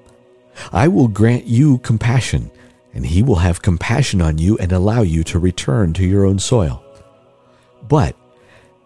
I 0.72 0.88
will 0.88 1.08
grant 1.08 1.46
you 1.46 1.80
compassion, 1.80 2.52
and 2.94 3.06
he 3.06 3.22
will 3.24 3.36
have 3.38 3.62
compassion 3.62 4.22
on 4.22 4.38
you 4.38 4.58
and 4.58 4.72
allow 4.72 5.02
you 5.02 5.24
to 5.26 5.40
return 5.40 5.94
to 5.94 6.06
your 6.06 6.26
own 6.26 6.40
soil. 6.40 6.84
But, 7.88 8.16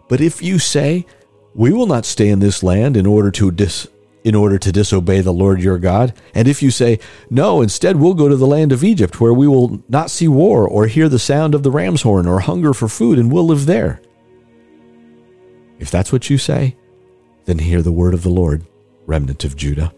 but 0.08 0.22
if 0.22 0.42
you 0.42 0.60
say, 0.60 1.06
We 1.53 1.74
will 1.74 1.88
not 1.88 2.05
stay 2.05 2.29
in 2.29 2.39
this 2.39 2.63
land 2.63 2.96
in 2.96 3.05
order 3.05 3.31
to 3.31 3.51
dis 3.51 3.88
in 4.24 4.36
order 4.36 4.60
to 4.60 4.72
disobey 4.72 5.22
the 5.22 5.34
Lord 5.34 5.62
your 5.62 5.79
God. 5.79 6.13
And 6.36 6.48
if 6.48 6.62
you 6.62 6.70
say, 6.70 7.00
No, 7.29 7.62
instead 7.62 7.96
we'll 7.96 8.13
go 8.13 8.29
to 8.29 8.36
the 8.36 8.48
land 8.48 8.72
of 8.72 8.84
Egypt, 8.84 9.20
where 9.20 9.34
we 9.34 9.48
will 9.48 9.81
not 9.89 10.12
see 10.12 10.27
war 10.27 10.67
or 10.67 10.88
hear 10.88 11.10
the 11.10 11.20
sound 11.20 11.55
of 11.55 11.63
the 11.63 11.72
ram's 11.72 12.03
horn 12.03 12.27
or 12.27 12.41
hunger 12.41 12.74
for 12.74 12.88
food, 12.88 13.17
and 13.17 13.31
we'll 13.31 13.46
live 13.46 13.65
there. 13.65 14.01
If 15.79 15.89
that's 15.89 16.12
what 16.12 16.29
you 16.29 16.38
say, 16.38 16.75
then 17.46 17.60
hear 17.60 17.81
the 17.81 17.91
word 17.91 18.13
of 18.13 18.22
the 18.22 18.29
Lord, 18.29 18.63
remnant 19.08 19.43
of 19.43 19.55
Judah. 19.55 19.91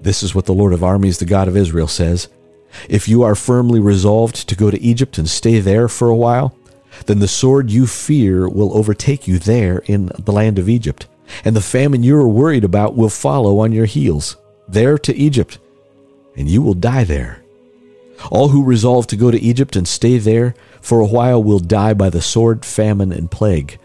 This 0.00 0.22
is 0.22 0.34
what 0.34 0.44
the 0.44 0.52
Lord 0.52 0.72
of 0.72 0.84
armies, 0.84 1.18
the 1.18 1.24
God 1.24 1.48
of 1.48 1.56
Israel, 1.56 1.88
says 1.88 2.28
If 2.88 3.08
you 3.08 3.22
are 3.22 3.34
firmly 3.34 3.80
resolved 3.80 4.48
to 4.48 4.54
go 4.54 4.70
to 4.70 4.80
Egypt 4.80 5.16
and 5.16 5.28
stay 5.28 5.60
there 5.60 5.88
for 5.88 6.08
a 6.08 6.16
while, 6.16 6.54
then 7.06 7.18
the 7.18 7.28
sword 7.28 7.70
you 7.70 7.86
fear 7.86 8.48
will 8.48 8.76
overtake 8.76 9.26
you 9.26 9.38
there 9.38 9.78
in 9.86 10.10
the 10.18 10.32
land 10.32 10.58
of 10.58 10.68
Egypt 10.68 11.06
and 11.44 11.56
the 11.56 11.60
famine 11.60 12.02
you 12.02 12.16
are 12.16 12.28
worried 12.28 12.64
about 12.64 12.96
will 12.96 13.08
follow 13.08 13.60
on 13.60 13.72
your 13.72 13.86
heels, 13.86 14.36
there 14.68 14.98
to 14.98 15.14
Egypt, 15.16 15.58
and 16.36 16.48
you 16.48 16.62
will 16.62 16.74
die 16.74 17.04
there. 17.04 17.42
All 18.30 18.48
who 18.48 18.64
resolve 18.64 19.06
to 19.08 19.16
go 19.16 19.30
to 19.30 19.40
Egypt 19.40 19.74
and 19.74 19.86
stay 19.86 20.18
there 20.18 20.54
for 20.80 21.00
a 21.00 21.06
while 21.06 21.42
will 21.42 21.58
die 21.58 21.94
by 21.94 22.10
the 22.10 22.22
sword, 22.22 22.64
famine, 22.64 23.12
and 23.12 23.30
plague. 23.30 23.78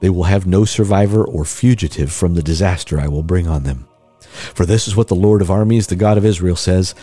They 0.00 0.10
will 0.10 0.24
have 0.24 0.46
no 0.46 0.64
survivor 0.64 1.24
or 1.24 1.44
fugitive 1.44 2.12
from 2.12 2.34
the 2.34 2.42
disaster 2.42 3.00
I 3.00 3.08
will 3.08 3.22
bring 3.22 3.46
on 3.46 3.64
them. 3.64 3.88
For 4.20 4.66
this 4.66 4.86
is 4.86 4.94
what 4.94 5.08
the 5.08 5.14
Lord 5.14 5.42
of 5.42 5.50
armies, 5.50 5.86
the 5.86 5.96
God 5.96 6.18
of 6.18 6.24
Israel, 6.24 6.56
says 6.56 6.94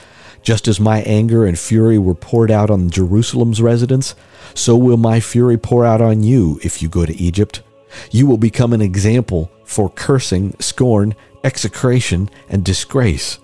Just 0.45 0.67
as 0.67 0.79
my 0.79 1.01
anger 1.01 1.43
and 1.43 1.57
fury 1.57 1.97
were 1.97 2.13
poured 2.13 2.51
out 2.51 2.69
on 2.69 2.91
Jerusalem's 2.91 3.63
residents, 3.63 4.13
so 4.53 4.77
will 4.77 4.95
my 4.95 5.19
fury 5.19 5.57
pour 5.57 5.83
out 5.83 6.01
on 6.01 6.21
you 6.21 6.59
if 6.63 6.83
you 6.83 6.87
go 6.87 7.03
to 7.03 7.17
Egypt. 7.17 7.63
You 8.11 8.27
will 8.27 8.37
become 8.37 8.71
an 8.71 8.81
example 8.81 9.51
for 9.63 9.89
cursing, 9.89 10.55
scorn, 10.59 11.15
execration, 11.43 12.29
and 12.47 12.63
disgrace. 12.63 13.39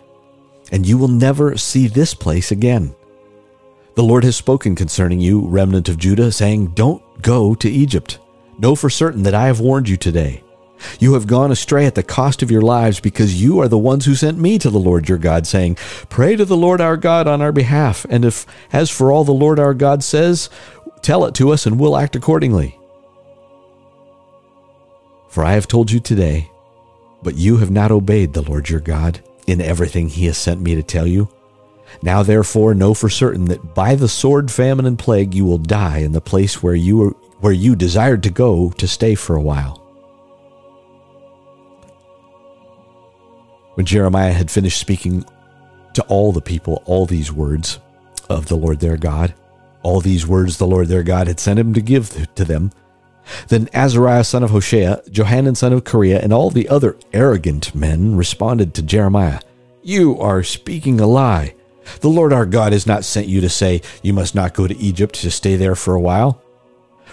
And 0.72 0.86
you 0.86 1.00
will 1.00 1.08
never 1.08 1.58
see 1.58 1.88
this 1.88 2.14
place 2.14 2.52
again. 2.52 2.96
The 3.96 4.04
Lord 4.04 4.24
has 4.24 4.36
spoken 4.36 4.76
concerning 4.76 5.20
you, 5.20 5.42
remnant 5.42 5.90
of 5.90 5.98
Judah, 5.98 6.32
saying, 6.32 6.68
Don't 6.76 7.02
go 7.24 7.56
to 7.56 7.70
Egypt. 7.70 8.20
Know 8.60 8.76
for 8.76 8.92
certain 8.92 9.24
that 9.24 9.34
I 9.34 9.48
have 9.48 9.60
warned 9.60 9.90
you 9.90 9.98
today. 9.98 10.44
You 11.00 11.14
have 11.14 11.28
gone 11.28 11.52
astray 11.52 11.86
at 11.86 11.96
the 11.96 12.04
cost 12.04 12.42
of 12.42 12.52
your 12.52 12.62
lives 12.62 13.00
because 13.00 13.42
you 13.42 13.60
are 13.60 13.68
the 13.68 13.78
ones 13.78 14.06
who 14.06 14.16
sent 14.16 14.38
me 14.38 14.58
to 14.60 14.70
the 14.70 14.80
Lord 14.80 15.10
your 15.10 15.18
God, 15.18 15.48
saying, 15.48 15.76
Pray 16.10 16.36
to 16.36 16.46
the 16.46 16.58
Lord 16.58 16.82
our 16.82 16.98
God 16.98 17.28
on 17.28 17.42
our 17.42 17.52
behalf, 17.52 18.06
and 18.10 18.26
if, 18.26 18.46
as 18.72 18.90
for 18.90 19.12
all 19.12 19.24
the 19.24 19.32
Lord 19.32 19.60
our 19.60 19.74
God 19.74 20.04
says, 20.04 20.50
tell 21.02 21.26
it 21.26 21.36
to 21.36 21.52
us 21.52 21.66
and 21.66 21.80
we'll 21.80 21.98
act 21.98 22.16
accordingly. 22.16 22.78
For 25.30 25.44
I 25.44 25.54
have 25.54 25.68
told 25.68 25.92
you 25.92 26.00
today, 26.00 26.50
but 27.24 27.38
you 27.38 27.58
have 27.58 27.72
not 27.72 27.92
obeyed 27.92 28.34
the 28.34 28.42
Lord 28.42 28.70
your 28.70 28.80
God 28.82 29.22
in 29.48 29.62
everything 29.62 30.10
he 30.10 30.26
has 30.26 30.38
sent 30.38 30.62
me 30.62 30.76
to 30.76 30.84
tell 30.84 31.08
you. 31.08 31.30
Now 32.02 32.24
therefore 32.24 32.74
know 32.74 32.94
for 32.94 33.10
certain 33.10 33.46
that 33.46 33.74
by 33.74 33.96
the 33.96 34.08
sword, 34.08 34.52
famine, 34.52 34.86
and 34.86 34.98
plague 34.98 35.34
you 35.34 35.46
will 35.46 35.58
die 35.58 36.00
in 36.00 36.12
the 36.12 36.22
place 36.22 36.62
where 36.62 36.76
you 36.76 36.98
were, 36.98 37.10
where 37.40 37.54
you 37.54 37.76
desired 37.76 38.24
to 38.24 38.30
go 38.30 38.72
to 38.72 38.88
stay 38.88 39.16
for 39.16 39.36
a 39.36 39.42
while. 39.42 39.81
When 43.76 43.86
Jeremiah 43.86 44.34
had 44.34 44.52
finished 44.52 44.80
speaking 44.80 45.26
to 45.94 46.04
all 46.04 46.32
the 46.32 46.42
people 46.42 46.84
all 46.86 47.06
these 47.06 47.32
words 47.32 47.80
of 48.30 48.48
the 48.48 48.56
Lord 48.56 48.80
their 48.80 48.98
God, 48.98 49.34
all 49.84 50.02
these 50.02 50.28
words 50.28 50.58
the 50.58 50.68
Lord 50.68 50.88
their 50.88 51.04
God 51.04 51.28
had 51.28 51.40
sent 51.40 51.60
him 51.60 51.74
to 51.74 51.82
give 51.82 52.34
to 52.36 52.46
them, 52.46 52.72
then 53.48 53.70
Azariah 53.74 54.24
son 54.24 54.44
of 54.44 54.52
Hoshea, 54.52 55.02
Johanan 55.10 55.56
son 55.56 55.74
of 55.74 55.84
Kareah, 55.84 56.22
and 56.22 56.34
all 56.34 56.50
the 56.50 56.70
other 56.70 56.98
arrogant 57.14 57.74
men 57.76 58.16
responded 58.16 58.74
to 58.74 58.82
Jeremiah, 58.82 59.40
You 59.82 60.20
are 60.20 60.44
speaking 60.44 61.00
a 61.00 61.08
lie. 61.08 61.56
The 62.02 62.10
Lord 62.10 62.34
our 62.34 62.46
God 62.46 62.74
has 62.74 62.88
not 62.88 63.06
sent 63.06 63.28
you 63.28 63.42
to 63.42 63.50
say, 63.50 63.82
You 64.02 64.14
must 64.14 64.36
not 64.36 64.54
go 64.54 64.68
to 64.68 64.78
Egypt 64.78 65.16
to 65.16 65.32
stay 65.32 65.56
there 65.56 65.76
for 65.76 65.96
a 65.96 66.02
while. 66.02 66.42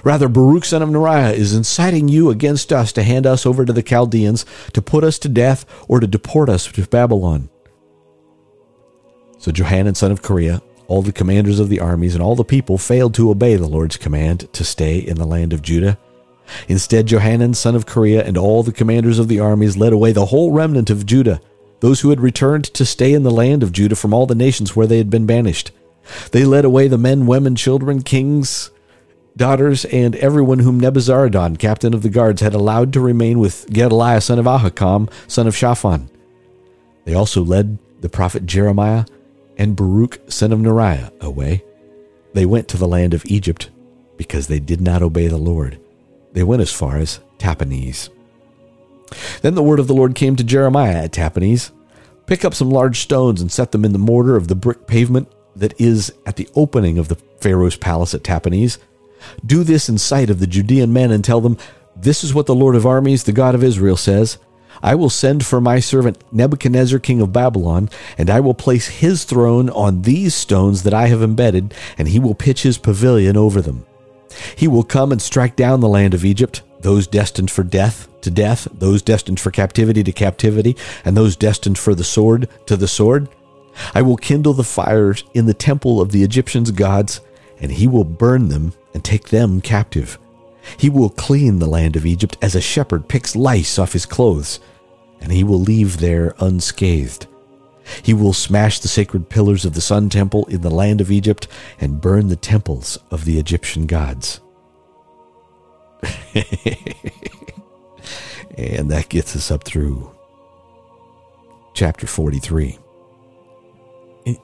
Rather, 0.05 0.29
Baruch 0.29 0.65
son 0.65 0.83
of 0.83 0.89
Neriah 0.89 1.35
is 1.35 1.55
inciting 1.55 2.09
you 2.09 2.31
against 2.31 2.73
us 2.73 2.93
to 2.93 3.03
hand 3.03 3.27
us 3.27 3.45
over 3.45 3.65
to 3.65 3.73
the 3.73 3.83
Chaldeans, 3.83 4.45
to 4.73 4.83
put 4.83 5.05
us 5.05 5.19
to 5.21 5.29
death, 5.29 5.65
or 5.89 6.01
to 6.01 6.07
deport 6.07 6.49
us 6.49 6.67
to 6.67 6.87
Babylon. 6.87 7.49
So 9.39 9.53
Johanan 9.53 9.95
son 9.95 10.13
of 10.13 10.23
Kareah, 10.23 10.63
all 10.87 11.03
the 11.03 11.13
commanders 11.13 11.61
of 11.61 11.69
the 11.69 11.81
armies, 11.81 12.15
and 12.15 12.23
all 12.23 12.35
the 12.35 12.45
people 12.45 12.79
failed 12.79 13.15
to 13.15 13.31
obey 13.31 13.57
the 13.57 13.69
Lord's 13.69 13.97
command 13.97 14.53
to 14.53 14.65
stay 14.65 14.99
in 14.99 15.17
the 15.17 15.27
land 15.27 15.53
of 15.53 15.63
Judah. 15.63 15.99
Instead, 16.67 17.07
Johanan, 17.07 17.55
son 17.55 17.75
of 17.75 17.87
Kareah, 17.87 18.27
and 18.27 18.39
all 18.39 18.63
the 18.63 18.73
commanders 18.73 19.19
of 19.19 19.29
the 19.29 19.39
armies 19.41 19.77
led 19.77 19.93
away 19.93 20.13
the 20.13 20.27
whole 20.27 20.53
remnant 20.53 20.91
of 20.91 21.07
Judah, 21.07 21.41
those 21.81 22.01
who 22.01 22.11
had 22.11 22.21
returned 22.21 22.65
to 22.65 22.87
stay 22.87 23.13
in 23.13 23.23
the 23.23 23.31
land 23.31 23.63
of 23.63 23.73
Judah 23.73 23.97
from 23.97 24.15
all 24.15 24.27
the 24.27 24.35
nations 24.35 24.75
where 24.75 24.87
they 24.87 24.99
had 24.99 25.11
been 25.11 25.27
banished. 25.27 25.71
They 26.33 26.45
led 26.45 26.65
away 26.65 26.89
the 26.89 26.99
men, 26.99 27.27
women, 27.27 27.55
children, 27.55 28.03
kings, 28.03 28.71
daughters, 29.39 29.87
and 29.87 30.15
everyone 30.17 30.59
whom 30.59 30.81
Nebuzaradan, 30.81 31.59
captain 31.59 31.95
of 31.95 32.03
the 32.03 32.11
guards, 32.11 32.43
had 32.43 32.53
allowed 32.53 32.93
to 32.93 33.01
remain 33.01 33.39
with 33.39 33.67
Gedaliah, 33.73 34.21
son 34.21 34.39
of 34.39 34.45
Ahikam, 34.45 35.11
son 35.27 35.47
of 35.47 35.57
Shaphan. 35.57 36.11
They 37.07 37.15
also 37.15 37.43
led 37.43 37.79
the 38.01 38.11
prophet 38.11 38.45
Jeremiah 38.45 39.07
and 39.57 39.75
Baruch, 39.75 40.21
son 40.29 40.53
of 40.53 40.59
Neriah, 40.59 41.19
away. 41.21 41.65
They 42.35 42.45
went 42.45 42.69
to 42.69 42.77
the 42.77 42.87
land 42.87 43.15
of 43.15 43.25
Egypt 43.25 43.71
because 44.19 44.49
they 44.49 44.61
did 44.61 44.83
not 44.83 45.03
obey 45.03 45.29
the 45.29 45.39
Lord. 45.39 45.81
They 46.33 46.43
went 46.43 46.61
as 46.61 46.73
far 46.73 46.99
as 46.99 47.21
Tahpanhes. 47.39 48.11
Then 49.41 49.55
the 49.55 49.63
word 49.63 49.81
of 49.81 49.87
the 49.87 49.95
Lord 49.95 50.15
came 50.15 50.37
to 50.37 50.45
Jeremiah 50.45 51.05
at 51.05 51.13
Tahpanhes 51.13 51.71
Pick 52.29 52.45
up 52.45 52.53
some 52.53 52.71
large 52.71 53.01
stones 53.01 53.41
and 53.41 53.51
set 53.51 53.73
them 53.73 53.87
in 53.87 53.95
the 53.95 53.99
mortar 53.99 54.37
of 54.37 54.49
the 54.49 54.55
brick 54.55 54.87
pavement 54.87 55.33
that 55.57 55.73
is 55.81 56.13
at 56.27 56.37
the 56.37 56.47
opening 56.55 56.99
of 56.99 57.09
the 57.09 57.17
Pharaoh's 57.41 57.77
palace 57.77 58.13
at 58.13 58.23
Tahpanhes. 58.23 58.77
Do 59.45 59.65
this 59.65 59.89
in 59.89 59.99
sight 59.99 60.31
of 60.31 60.41
the 60.41 60.47
Judean 60.47 60.93
men 60.93 61.11
and 61.11 61.25
tell 61.25 61.41
them, 61.41 61.59
This 61.97 62.25
is 62.25 62.35
what 62.35 62.47
the 62.47 62.55
Lord 62.55 62.75
of 62.75 62.87
armies, 62.87 63.25
the 63.25 63.33
God 63.33 63.55
of 63.55 63.65
Israel, 63.65 63.97
says. 63.97 64.39
I 64.83 64.95
will 64.95 65.11
send 65.11 65.45
for 65.45 65.61
my 65.61 65.81
servant 65.81 66.23
Nebuchadnezzar, 66.33 66.99
king 67.01 67.21
of 67.21 67.33
Babylon, 67.33 67.91
and 68.17 68.31
I 68.31 68.41
will 68.41 68.55
place 68.55 68.87
his 68.87 69.25
throne 69.25 69.71
on 69.71 70.03
these 70.03 70.35
stones 70.35 70.85
that 70.85 70.95
I 70.95 71.09
have 71.09 71.23
embedded, 71.23 71.75
and 71.97 72.09
he 72.09 72.19
will 72.19 72.35
pitch 72.35 72.63
his 72.63 72.79
pavilion 72.79 73.37
over 73.37 73.61
them. 73.61 73.87
He 74.55 74.69
will 74.69 74.85
come 74.85 75.11
and 75.11 75.21
strike 75.21 75.57
down 75.57 75.81
the 75.81 75.89
land 75.89 76.15
of 76.15 76.25
Egypt, 76.25 76.63
those 76.81 77.07
destined 77.07 77.51
for 77.51 77.65
death 77.65 78.09
to 78.21 78.31
death, 78.31 78.69
those 78.73 79.03
destined 79.03 79.41
for 79.41 79.51
captivity 79.51 80.05
to 80.05 80.13
captivity, 80.13 80.77
and 81.05 81.17
those 81.17 81.37
destined 81.37 81.79
for 81.79 81.95
the 81.95 82.05
sword 82.05 82.49
to 82.67 82.77
the 82.77 82.89
sword. 82.89 83.29
I 83.95 84.03
will 84.03 84.17
kindle 84.17 84.55
the 84.55 84.65
fires 84.65 85.25
in 85.35 85.47
the 85.47 85.55
temple 85.55 86.01
of 86.01 86.13
the 86.13 86.23
Egyptians' 86.23 86.71
gods, 86.71 87.21
and 87.61 87.73
he 87.73 87.87
will 87.87 88.05
burn 88.05 88.49
them 88.49 88.73
and 88.95 89.05
take 89.05 89.29
them 89.29 89.61
captive. 89.61 90.19
He 90.77 90.91
will 90.91 91.11
clean 91.11 91.59
the 91.59 91.67
land 91.67 91.97
of 91.97 92.07
Egypt 92.07 92.37
as 92.43 92.55
a 92.55 92.61
shepherd 92.61 93.09
picks 93.09 93.35
lice 93.35 93.79
off 93.79 93.93
his 93.93 94.07
clothes, 94.07 94.61
and 95.21 95.33
he 95.33 95.45
will 95.45 95.61
leave 95.61 95.99
there 95.99 96.35
unscathed. 96.41 97.27
He 98.03 98.13
will 98.13 98.33
smash 98.33 98.79
the 98.81 98.89
sacred 98.89 99.29
pillars 99.29 99.65
of 99.65 99.75
the 99.75 99.81
Sun 99.81 100.11
Temple 100.11 100.45
in 100.47 100.61
the 100.61 100.71
land 100.71 101.01
of 101.01 101.11
Egypt 101.11 101.49
and 101.81 102.01
burn 102.01 102.29
the 102.29 102.37
temples 102.37 102.99
of 103.11 103.25
the 103.25 103.39
Egyptian 103.39 103.87
gods. 103.87 104.41
and 108.57 108.91
that 108.91 109.09
gets 109.09 109.35
us 109.35 109.51
up 109.51 109.65
through 109.65 110.15
chapter 111.75 112.07
43. 112.07 112.79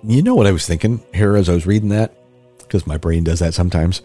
You 0.03 0.23
know 0.23 0.35
what 0.35 0.47
I 0.47 0.53
was 0.53 0.67
thinking 0.67 1.03
here 1.13 1.37
as 1.37 1.49
I 1.49 1.55
was 1.55 1.67
reading 1.67 1.91
that? 1.91 2.17
Because 2.59 2.87
my 2.87 2.97
brain 2.97 3.25
does 3.25 3.41
that 3.41 3.55
sometimes. 3.55 4.01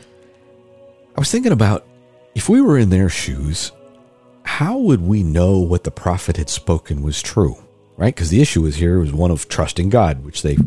I 1.19 1.21
was 1.21 1.31
thinking 1.31 1.51
about 1.51 1.85
if 2.33 2.47
we 2.47 2.61
were 2.61 2.77
in 2.77 2.89
their 2.89 3.09
shoes, 3.09 3.73
how 4.43 4.77
would 4.77 5.01
we 5.01 5.21
know 5.21 5.59
what 5.59 5.83
the 5.83 5.91
prophet 5.91 6.37
had 6.37 6.49
spoken 6.49 7.03
was 7.03 7.21
true? 7.21 7.57
right? 7.99 8.15
Because 8.15 8.29
the 8.29 8.41
issue 8.41 8.65
is 8.65 8.77
here 8.77 8.99
was 8.99 9.11
one 9.11 9.29
of 9.29 9.49
trusting 9.49 9.89
God, 9.89 10.23
which 10.23 10.41
they 10.41 10.57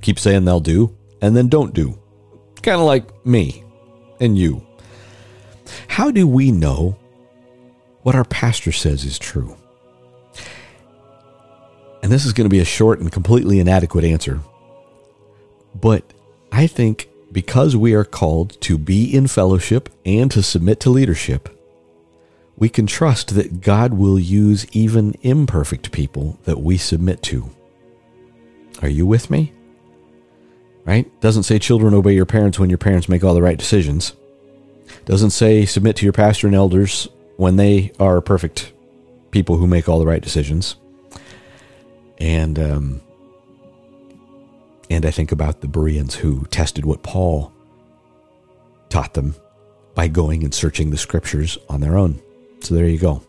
keep 0.00 0.16
saying 0.20 0.44
they'll 0.44 0.60
do 0.60 0.96
and 1.20 1.36
then 1.36 1.48
don't 1.48 1.74
do. 1.74 1.98
Kind 2.62 2.80
of 2.80 2.86
like 2.86 3.26
me 3.26 3.64
and 4.20 4.38
you. 4.38 4.64
How 5.88 6.12
do 6.12 6.28
we 6.28 6.52
know 6.52 6.96
what 8.02 8.14
our 8.14 8.24
pastor 8.24 8.70
says 8.70 9.04
is 9.04 9.18
true. 9.18 9.56
And 12.04 12.12
this 12.12 12.24
is 12.24 12.32
going 12.32 12.44
to 12.44 12.54
be 12.54 12.60
a 12.60 12.64
short 12.64 13.00
and 13.00 13.10
completely 13.10 13.58
inadequate 13.58 14.04
answer. 14.04 14.38
But 15.74 16.04
I 16.52 16.68
think 16.68 17.08
because 17.36 17.76
we 17.76 17.92
are 17.92 18.02
called 18.02 18.58
to 18.62 18.78
be 18.78 19.14
in 19.14 19.26
fellowship 19.26 19.90
and 20.06 20.30
to 20.30 20.42
submit 20.42 20.80
to 20.80 20.88
leadership, 20.88 21.50
we 22.56 22.66
can 22.66 22.86
trust 22.86 23.34
that 23.34 23.60
God 23.60 23.92
will 23.92 24.18
use 24.18 24.64
even 24.72 25.14
imperfect 25.20 25.92
people 25.92 26.38
that 26.44 26.62
we 26.62 26.78
submit 26.78 27.20
to. 27.24 27.50
Are 28.80 28.88
you 28.88 29.04
with 29.04 29.30
me? 29.30 29.52
Right? 30.86 31.20
Doesn't 31.20 31.42
say 31.42 31.58
children 31.58 31.92
obey 31.92 32.14
your 32.14 32.24
parents 32.24 32.58
when 32.58 32.70
your 32.70 32.78
parents 32.78 33.06
make 33.06 33.22
all 33.22 33.34
the 33.34 33.42
right 33.42 33.58
decisions. 33.58 34.14
Doesn't 35.04 35.28
say 35.28 35.66
submit 35.66 35.96
to 35.96 36.06
your 36.06 36.14
pastor 36.14 36.46
and 36.46 36.56
elders 36.56 37.06
when 37.36 37.56
they 37.56 37.92
are 38.00 38.22
perfect 38.22 38.72
people 39.30 39.58
who 39.58 39.66
make 39.66 39.90
all 39.90 39.98
the 39.98 40.06
right 40.06 40.22
decisions. 40.22 40.76
And 42.16 42.58
um, 42.58 43.02
and 44.90 45.04
I 45.04 45.10
think 45.10 45.32
about 45.32 45.60
the 45.60 45.68
Bereans 45.68 46.14
who 46.14 46.44
tested 46.46 46.84
what 46.84 47.02
Paul 47.02 47.52
taught 48.88 49.14
them 49.14 49.34
by 49.94 50.08
going 50.08 50.44
and 50.44 50.54
searching 50.54 50.90
the 50.90 50.98
scriptures 50.98 51.58
on 51.68 51.80
their 51.80 51.96
own. 51.96 52.20
So 52.60 52.74
there 52.74 52.86
you 52.86 52.98
go. 52.98 53.22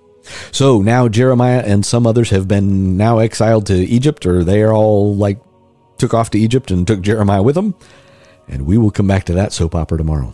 So 0.52 0.82
now 0.82 1.08
Jeremiah 1.08 1.64
and 1.66 1.86
some 1.86 2.06
others 2.06 2.30
have 2.32 2.48
been 2.48 2.98
now 2.98 3.20
exiled 3.20 3.66
to 3.68 3.76
Egypt, 3.76 4.26
or 4.26 4.44
they 4.44 4.62
are 4.62 4.74
all 4.74 5.16
like 5.16 5.40
took 5.98 6.14
off 6.14 6.30
to 6.32 6.40
Egypt 6.40 6.70
and 6.70 6.86
took 6.86 7.02
Jeremiah 7.02 7.44
with 7.44 7.56
them. 7.56 7.76
And 8.48 8.66
we 8.66 8.78
will 8.78 8.92
come 8.92 9.08
back 9.08 9.26
to 9.26 9.34
that 9.34 9.54
soap 9.54 9.76
opera 9.76 9.98
tomorrow. 9.98 10.34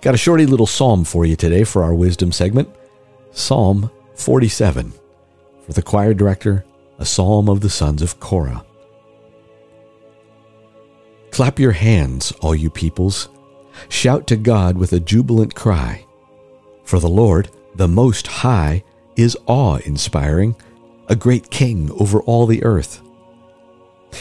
Got 0.00 0.14
a 0.14 0.18
shorty 0.18 0.46
little 0.46 0.66
psalm 0.66 1.04
for 1.04 1.24
you 1.24 1.36
today 1.36 1.64
for 1.64 1.82
our 1.82 1.94
wisdom 1.94 2.32
segment 2.32 2.68
Psalm 3.32 3.90
47. 4.14 4.92
For 5.66 5.72
the 5.72 5.82
choir 5.82 6.14
director, 6.14 6.64
a 6.98 7.04
psalm 7.04 7.48
of 7.48 7.60
the 7.60 7.70
sons 7.70 8.02
of 8.02 8.20
Korah. 8.20 8.64
Clap 11.36 11.58
your 11.58 11.72
hands, 11.72 12.32
all 12.40 12.54
you 12.54 12.70
peoples. 12.70 13.28
Shout 13.90 14.26
to 14.28 14.36
God 14.36 14.78
with 14.78 14.94
a 14.94 15.00
jubilant 15.00 15.54
cry. 15.54 16.06
For 16.82 16.98
the 16.98 17.10
Lord, 17.10 17.50
the 17.74 17.86
Most 17.86 18.26
High, 18.26 18.82
is 19.16 19.36
awe 19.44 19.76
inspiring, 19.84 20.56
a 21.08 21.14
great 21.14 21.50
king 21.50 21.90
over 22.00 22.22
all 22.22 22.46
the 22.46 22.64
earth. 22.64 23.02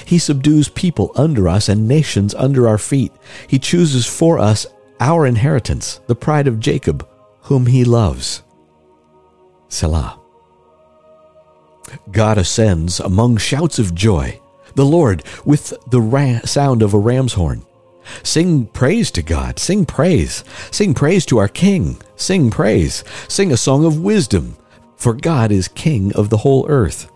He 0.03 0.19
subdues 0.19 0.67
people 0.67 1.13
under 1.15 1.47
us 1.47 1.69
and 1.69 1.87
nations 1.87 2.35
under 2.35 2.67
our 2.67 2.77
feet. 2.77 3.13
He 3.47 3.59
chooses 3.59 4.05
for 4.05 4.37
us 4.37 4.67
our 4.99 5.25
inheritance, 5.25 6.01
the 6.07 6.15
pride 6.15 6.47
of 6.47 6.59
Jacob, 6.59 7.07
whom 7.43 7.67
he 7.67 7.85
loves. 7.85 8.43
Selah. 9.69 10.19
God 12.11 12.37
ascends 12.37 12.99
among 12.99 13.37
shouts 13.37 13.79
of 13.79 13.95
joy, 13.95 14.41
the 14.75 14.85
Lord 14.85 15.23
with 15.43 15.73
the 15.87 16.01
ra- 16.01 16.41
sound 16.45 16.81
of 16.81 16.93
a 16.93 16.99
ram's 16.99 17.33
horn. 17.33 17.65
Sing 18.23 18.67
praise 18.67 19.09
to 19.11 19.21
God, 19.21 19.57
sing 19.57 19.85
praise, 19.85 20.43
sing 20.71 20.93
praise 20.93 21.25
to 21.25 21.39
our 21.39 21.47
King, 21.47 22.01
sing 22.15 22.51
praise, 22.51 23.03
sing 23.27 23.51
a 23.51 23.57
song 23.57 23.85
of 23.85 23.99
wisdom, 23.99 24.57
for 24.95 25.13
God 25.13 25.51
is 25.51 25.67
King 25.67 26.13
of 26.13 26.29
the 26.29 26.37
whole 26.37 26.67
earth. 26.69 27.11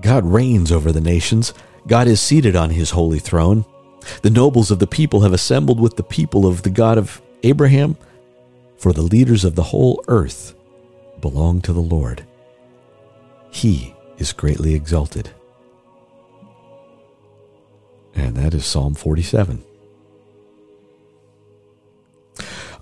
God 0.00 0.24
reigns 0.24 0.70
over 0.70 0.92
the 0.92 1.00
nations, 1.00 1.52
God 1.86 2.06
is 2.06 2.20
seated 2.20 2.54
on 2.54 2.70
his 2.70 2.90
holy 2.90 3.18
throne. 3.18 3.64
The 4.22 4.30
nobles 4.30 4.70
of 4.70 4.78
the 4.78 4.86
people 4.86 5.20
have 5.22 5.32
assembled 5.32 5.80
with 5.80 5.96
the 5.96 6.02
people 6.02 6.46
of 6.46 6.62
the 6.62 6.70
God 6.70 6.98
of 6.98 7.20
Abraham, 7.42 7.96
for 8.76 8.92
the 8.92 9.02
leaders 9.02 9.44
of 9.44 9.54
the 9.54 9.62
whole 9.62 10.04
earth 10.06 10.54
belong 11.20 11.60
to 11.62 11.72
the 11.72 11.80
Lord. 11.80 12.24
He 13.50 13.94
is 14.18 14.32
greatly 14.32 14.74
exalted. 14.74 15.30
That 18.36 18.54
is 18.54 18.64
Psalm 18.64 18.94
47. 18.94 19.62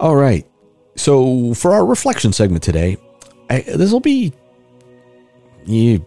All 0.01 0.17
right. 0.17 0.47
So 0.97 1.55
for 1.55 1.73
our 1.73 1.85
reflection 1.85 2.33
segment 2.33 2.63
today, 2.63 2.97
this 3.49 3.93
will 3.93 4.01
be 4.01 4.33
you 5.65 6.05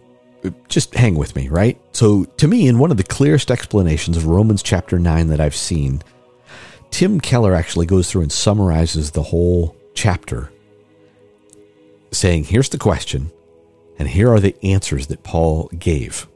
just 0.68 0.94
hang 0.94 1.14
with 1.14 1.34
me, 1.34 1.48
right? 1.48 1.80
So, 1.92 2.24
to 2.24 2.46
me, 2.46 2.68
in 2.68 2.78
one 2.78 2.90
of 2.90 2.96
the 2.96 3.02
clearest 3.02 3.50
explanations 3.50 4.16
of 4.16 4.26
Romans 4.26 4.62
chapter 4.62 4.98
9 4.98 5.28
that 5.28 5.40
I've 5.40 5.56
seen, 5.56 6.02
Tim 6.90 7.20
Keller 7.20 7.54
actually 7.54 7.86
goes 7.86 8.10
through 8.10 8.22
and 8.22 8.32
summarizes 8.32 9.10
the 9.10 9.22
whole 9.22 9.76
chapter, 9.94 10.52
saying, 12.12 12.44
Here's 12.44 12.68
the 12.68 12.78
question, 12.78 13.30
and 13.98 14.08
here 14.08 14.32
are 14.32 14.40
the 14.40 14.56
answers 14.62 15.08
that 15.08 15.24
Paul 15.24 15.68
gave. 15.78 16.28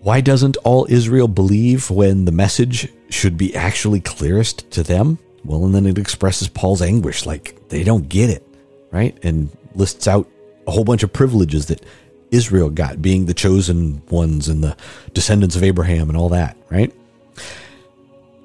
Why 0.00 0.20
doesn't 0.20 0.56
all 0.58 0.86
Israel 0.88 1.28
believe 1.28 1.90
when 1.90 2.24
the 2.24 2.32
message 2.32 2.88
should 3.10 3.36
be 3.36 3.54
actually 3.54 4.00
clearest 4.00 4.70
to 4.72 4.82
them? 4.82 5.18
Well, 5.44 5.64
and 5.64 5.74
then 5.74 5.86
it 5.86 5.98
expresses 5.98 6.48
Paul's 6.48 6.82
anguish, 6.82 7.26
like 7.26 7.68
they 7.68 7.82
don't 7.82 8.08
get 8.08 8.30
it, 8.30 8.46
right? 8.90 9.18
And 9.22 9.50
lists 9.74 10.06
out 10.06 10.28
a 10.66 10.70
whole 10.70 10.84
bunch 10.84 11.02
of 11.02 11.12
privileges 11.12 11.66
that 11.66 11.84
Israel 12.30 12.70
got, 12.70 13.00
being 13.00 13.26
the 13.26 13.34
chosen 13.34 14.02
ones 14.10 14.48
and 14.48 14.62
the 14.62 14.76
descendants 15.14 15.56
of 15.56 15.62
Abraham 15.62 16.08
and 16.08 16.18
all 16.18 16.28
that, 16.30 16.56
right? 16.70 16.92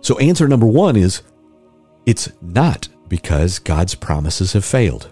So, 0.01 0.17
answer 0.19 0.47
number 0.47 0.65
one 0.65 0.95
is 0.95 1.21
it's 2.05 2.29
not 2.41 2.87
because 3.07 3.59
God's 3.59 3.95
promises 3.95 4.53
have 4.53 4.65
failed. 4.65 5.09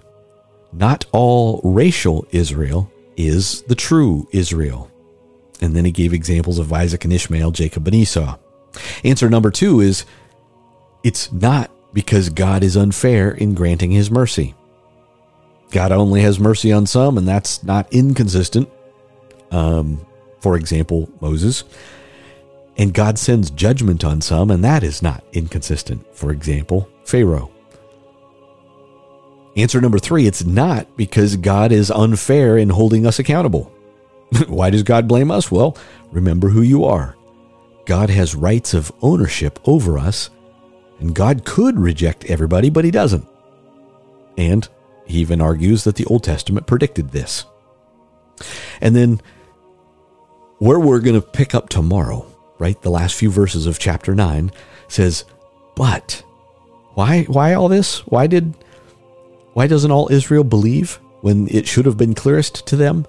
Not 0.74 1.06
all 1.12 1.62
racial 1.64 2.26
Israel 2.32 2.92
is 3.18 3.62
the 3.64 3.76
true 3.76 4.28
Israel. 4.32 4.91
And 5.62 5.76
then 5.76 5.86
he 5.86 5.92
gave 5.92 6.14
examples 6.14 6.58
of 6.60 6.74
Isaac 6.74 7.04
and 7.04 7.14
Ishmael, 7.14 7.52
Jacob 7.52 7.88
and 7.88 7.96
Esau. 7.96 8.38
Answer 9.04 9.30
number 9.30 9.52
two 9.52 9.80
is 9.80 10.06
it's 11.04 11.32
not 11.32 11.72
because 11.94 12.30
God 12.30 12.64
is 12.64 12.76
unfair 12.76 13.32
in 13.32 13.54
granting 13.54 13.92
his 13.92 14.10
mercy. 14.10 14.56
God 15.72 15.92
only 15.92 16.22
has 16.22 16.40
mercy 16.40 16.72
on 16.72 16.86
some, 16.86 17.18
and 17.18 17.28
that's 17.28 17.64
not 17.64 17.92
inconsistent. 17.94 18.70
Um, 19.52 20.06
for 20.40 20.56
example, 20.56 21.10
Moses. 21.22 21.64
And 22.78 22.94
God 22.94 23.20
sends 23.20 23.52
judgment 23.52 24.04
on 24.04 24.22
some, 24.22 24.50
and 24.52 24.64
that 24.64 24.84
is 24.84 25.02
not 25.02 25.24
inconsistent. 25.34 26.06
For 26.16 26.32
example, 26.32 26.90
Pharaoh. 27.06 27.52
Answer 29.58 29.82
number 29.82 30.00
three 30.00 30.28
it's 30.28 30.46
not 30.46 30.96
because 30.96 31.36
God 31.36 31.72
is 31.72 31.92
unfair 31.92 32.58
in 32.58 32.70
holding 32.70 33.06
us 33.06 33.20
accountable. 33.20 33.72
Why 34.48 34.70
does 34.70 34.84
God 34.84 35.08
blame 35.08 35.32
us? 35.32 35.52
Well, 35.52 35.78
remember 36.12 36.50
who 36.50 36.62
you 36.62 36.86
are. 36.86 37.16
God 37.86 38.10
has 38.10 38.36
rights 38.36 38.74
of 38.74 38.92
ownership 39.02 39.60
over 39.66 39.98
us, 39.98 40.30
and 41.00 41.16
God 41.16 41.46
could 41.46 41.80
reject 41.80 42.26
everybody, 42.26 42.70
but 42.70 42.86
He 42.86 42.92
doesn't. 42.92 43.28
And 44.38 44.68
he 45.06 45.20
even 45.20 45.42
argues 45.42 45.84
that 45.84 45.96
the 45.96 46.06
Old 46.06 46.24
Testament 46.24 46.68
predicted 46.68 47.12
this. 47.12 47.46
And 48.80 48.96
then, 48.96 49.22
where 50.60 50.80
we're 50.80 51.02
going 51.02 51.20
to 51.20 51.28
pick 51.28 51.54
up 51.54 51.70
tomorrow, 51.70 52.26
right? 52.60 52.82
The 52.82 52.90
last 52.90 53.16
few 53.16 53.30
verses 53.30 53.66
of 53.66 53.78
chapter 53.78 54.16
9 54.16 54.52
says, 54.88 55.26
But 55.76 56.24
why 56.94 57.24
why 57.24 57.54
all 57.54 57.68
this? 57.68 58.06
Why 58.08 58.28
did 58.28 58.56
why 59.54 59.68
doesn't 59.68 59.92
all 59.92 60.12
Israel 60.12 60.44
believe 60.44 61.00
when 61.22 61.48
it 61.50 61.68
should 61.68 61.86
have 61.86 61.98
been 61.98 62.16
clearest 62.16 62.66
to 62.68 62.76
them? 62.76 63.06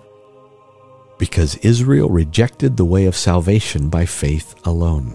Because 1.22 1.54
Israel 1.58 2.08
rejected 2.08 2.76
the 2.76 2.85
way 2.85 3.06
of 3.06 3.16
salvation 3.16 3.88
by 3.88 4.06
faith 4.06 4.56
alone. 4.66 5.14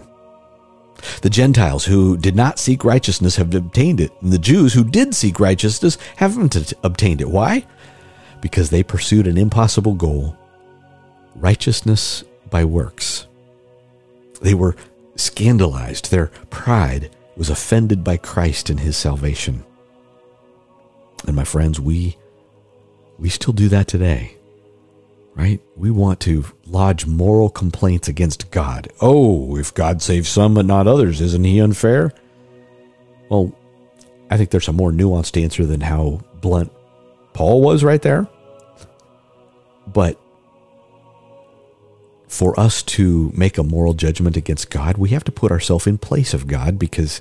The 1.20 1.28
Gentiles 1.28 1.84
who 1.84 2.16
did 2.16 2.34
not 2.34 2.58
seek 2.58 2.82
righteousness 2.82 3.36
have 3.36 3.54
obtained 3.54 4.00
it, 4.00 4.10
and 4.22 4.32
the 4.32 4.38
Jews 4.38 4.72
who 4.72 4.84
did 4.84 5.14
seek 5.14 5.38
righteousness 5.38 5.98
haven't 6.16 6.72
obtained 6.82 7.20
it. 7.20 7.28
Why? 7.28 7.66
Because 8.40 8.70
they 8.70 8.82
pursued 8.82 9.26
an 9.26 9.36
impossible 9.36 9.92
goal 9.92 10.34
righteousness 11.34 12.24
by 12.48 12.64
works. 12.64 13.26
They 14.40 14.54
were 14.54 14.76
scandalized. 15.14 16.10
Their 16.10 16.28
pride 16.48 17.14
was 17.36 17.50
offended 17.50 18.02
by 18.02 18.16
Christ 18.16 18.70
and 18.70 18.80
his 18.80 18.96
salvation. 18.96 19.62
And 21.26 21.36
my 21.36 21.44
friends, 21.44 21.78
we 21.78 22.16
we 23.18 23.28
still 23.28 23.52
do 23.52 23.68
that 23.68 23.88
today 23.88 24.37
right? 25.38 25.62
We 25.76 25.92
want 25.92 26.18
to 26.20 26.44
lodge 26.66 27.06
moral 27.06 27.48
complaints 27.48 28.08
against 28.08 28.50
God. 28.50 28.88
Oh, 29.00 29.56
if 29.56 29.72
God 29.72 30.02
saves 30.02 30.28
some 30.28 30.54
but 30.54 30.66
not 30.66 30.88
others, 30.88 31.20
isn't 31.20 31.44
he 31.44 31.60
unfair? 31.60 32.12
Well, 33.30 33.54
I 34.30 34.36
think 34.36 34.50
there's 34.50 34.68
a 34.68 34.72
more 34.72 34.90
nuanced 34.90 35.40
answer 35.40 35.64
than 35.64 35.80
how 35.80 36.22
blunt 36.40 36.72
Paul 37.34 37.62
was 37.62 37.84
right 37.84 38.02
there. 38.02 38.28
But 39.86 40.20
for 42.26 42.58
us 42.58 42.82
to 42.82 43.32
make 43.34 43.58
a 43.58 43.62
moral 43.62 43.94
judgment 43.94 44.36
against 44.36 44.70
God, 44.70 44.98
we 44.98 45.10
have 45.10 45.24
to 45.24 45.32
put 45.32 45.52
ourselves 45.52 45.86
in 45.86 45.98
place 45.98 46.34
of 46.34 46.48
God 46.48 46.80
because 46.80 47.20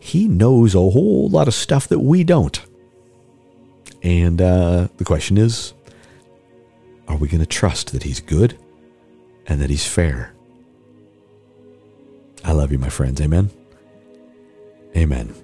he 0.00 0.26
knows 0.26 0.74
a 0.74 0.78
whole 0.78 1.28
lot 1.28 1.46
of 1.46 1.54
stuff 1.54 1.86
that 1.88 2.00
we 2.00 2.24
don't. 2.24 2.60
And 4.02 4.42
uh, 4.42 4.88
the 4.96 5.04
question 5.04 5.38
is 5.38 5.72
are 7.08 7.16
we 7.16 7.28
going 7.28 7.40
to 7.40 7.46
trust 7.46 7.92
that 7.92 8.02
He's 8.02 8.20
good 8.20 8.58
and 9.46 9.60
that 9.60 9.70
He's 9.70 9.86
fair? 9.86 10.34
I 12.44 12.52
love 12.52 12.72
you, 12.72 12.78
my 12.78 12.88
friends. 12.88 13.20
Amen. 13.20 13.50
Amen. 14.96 15.34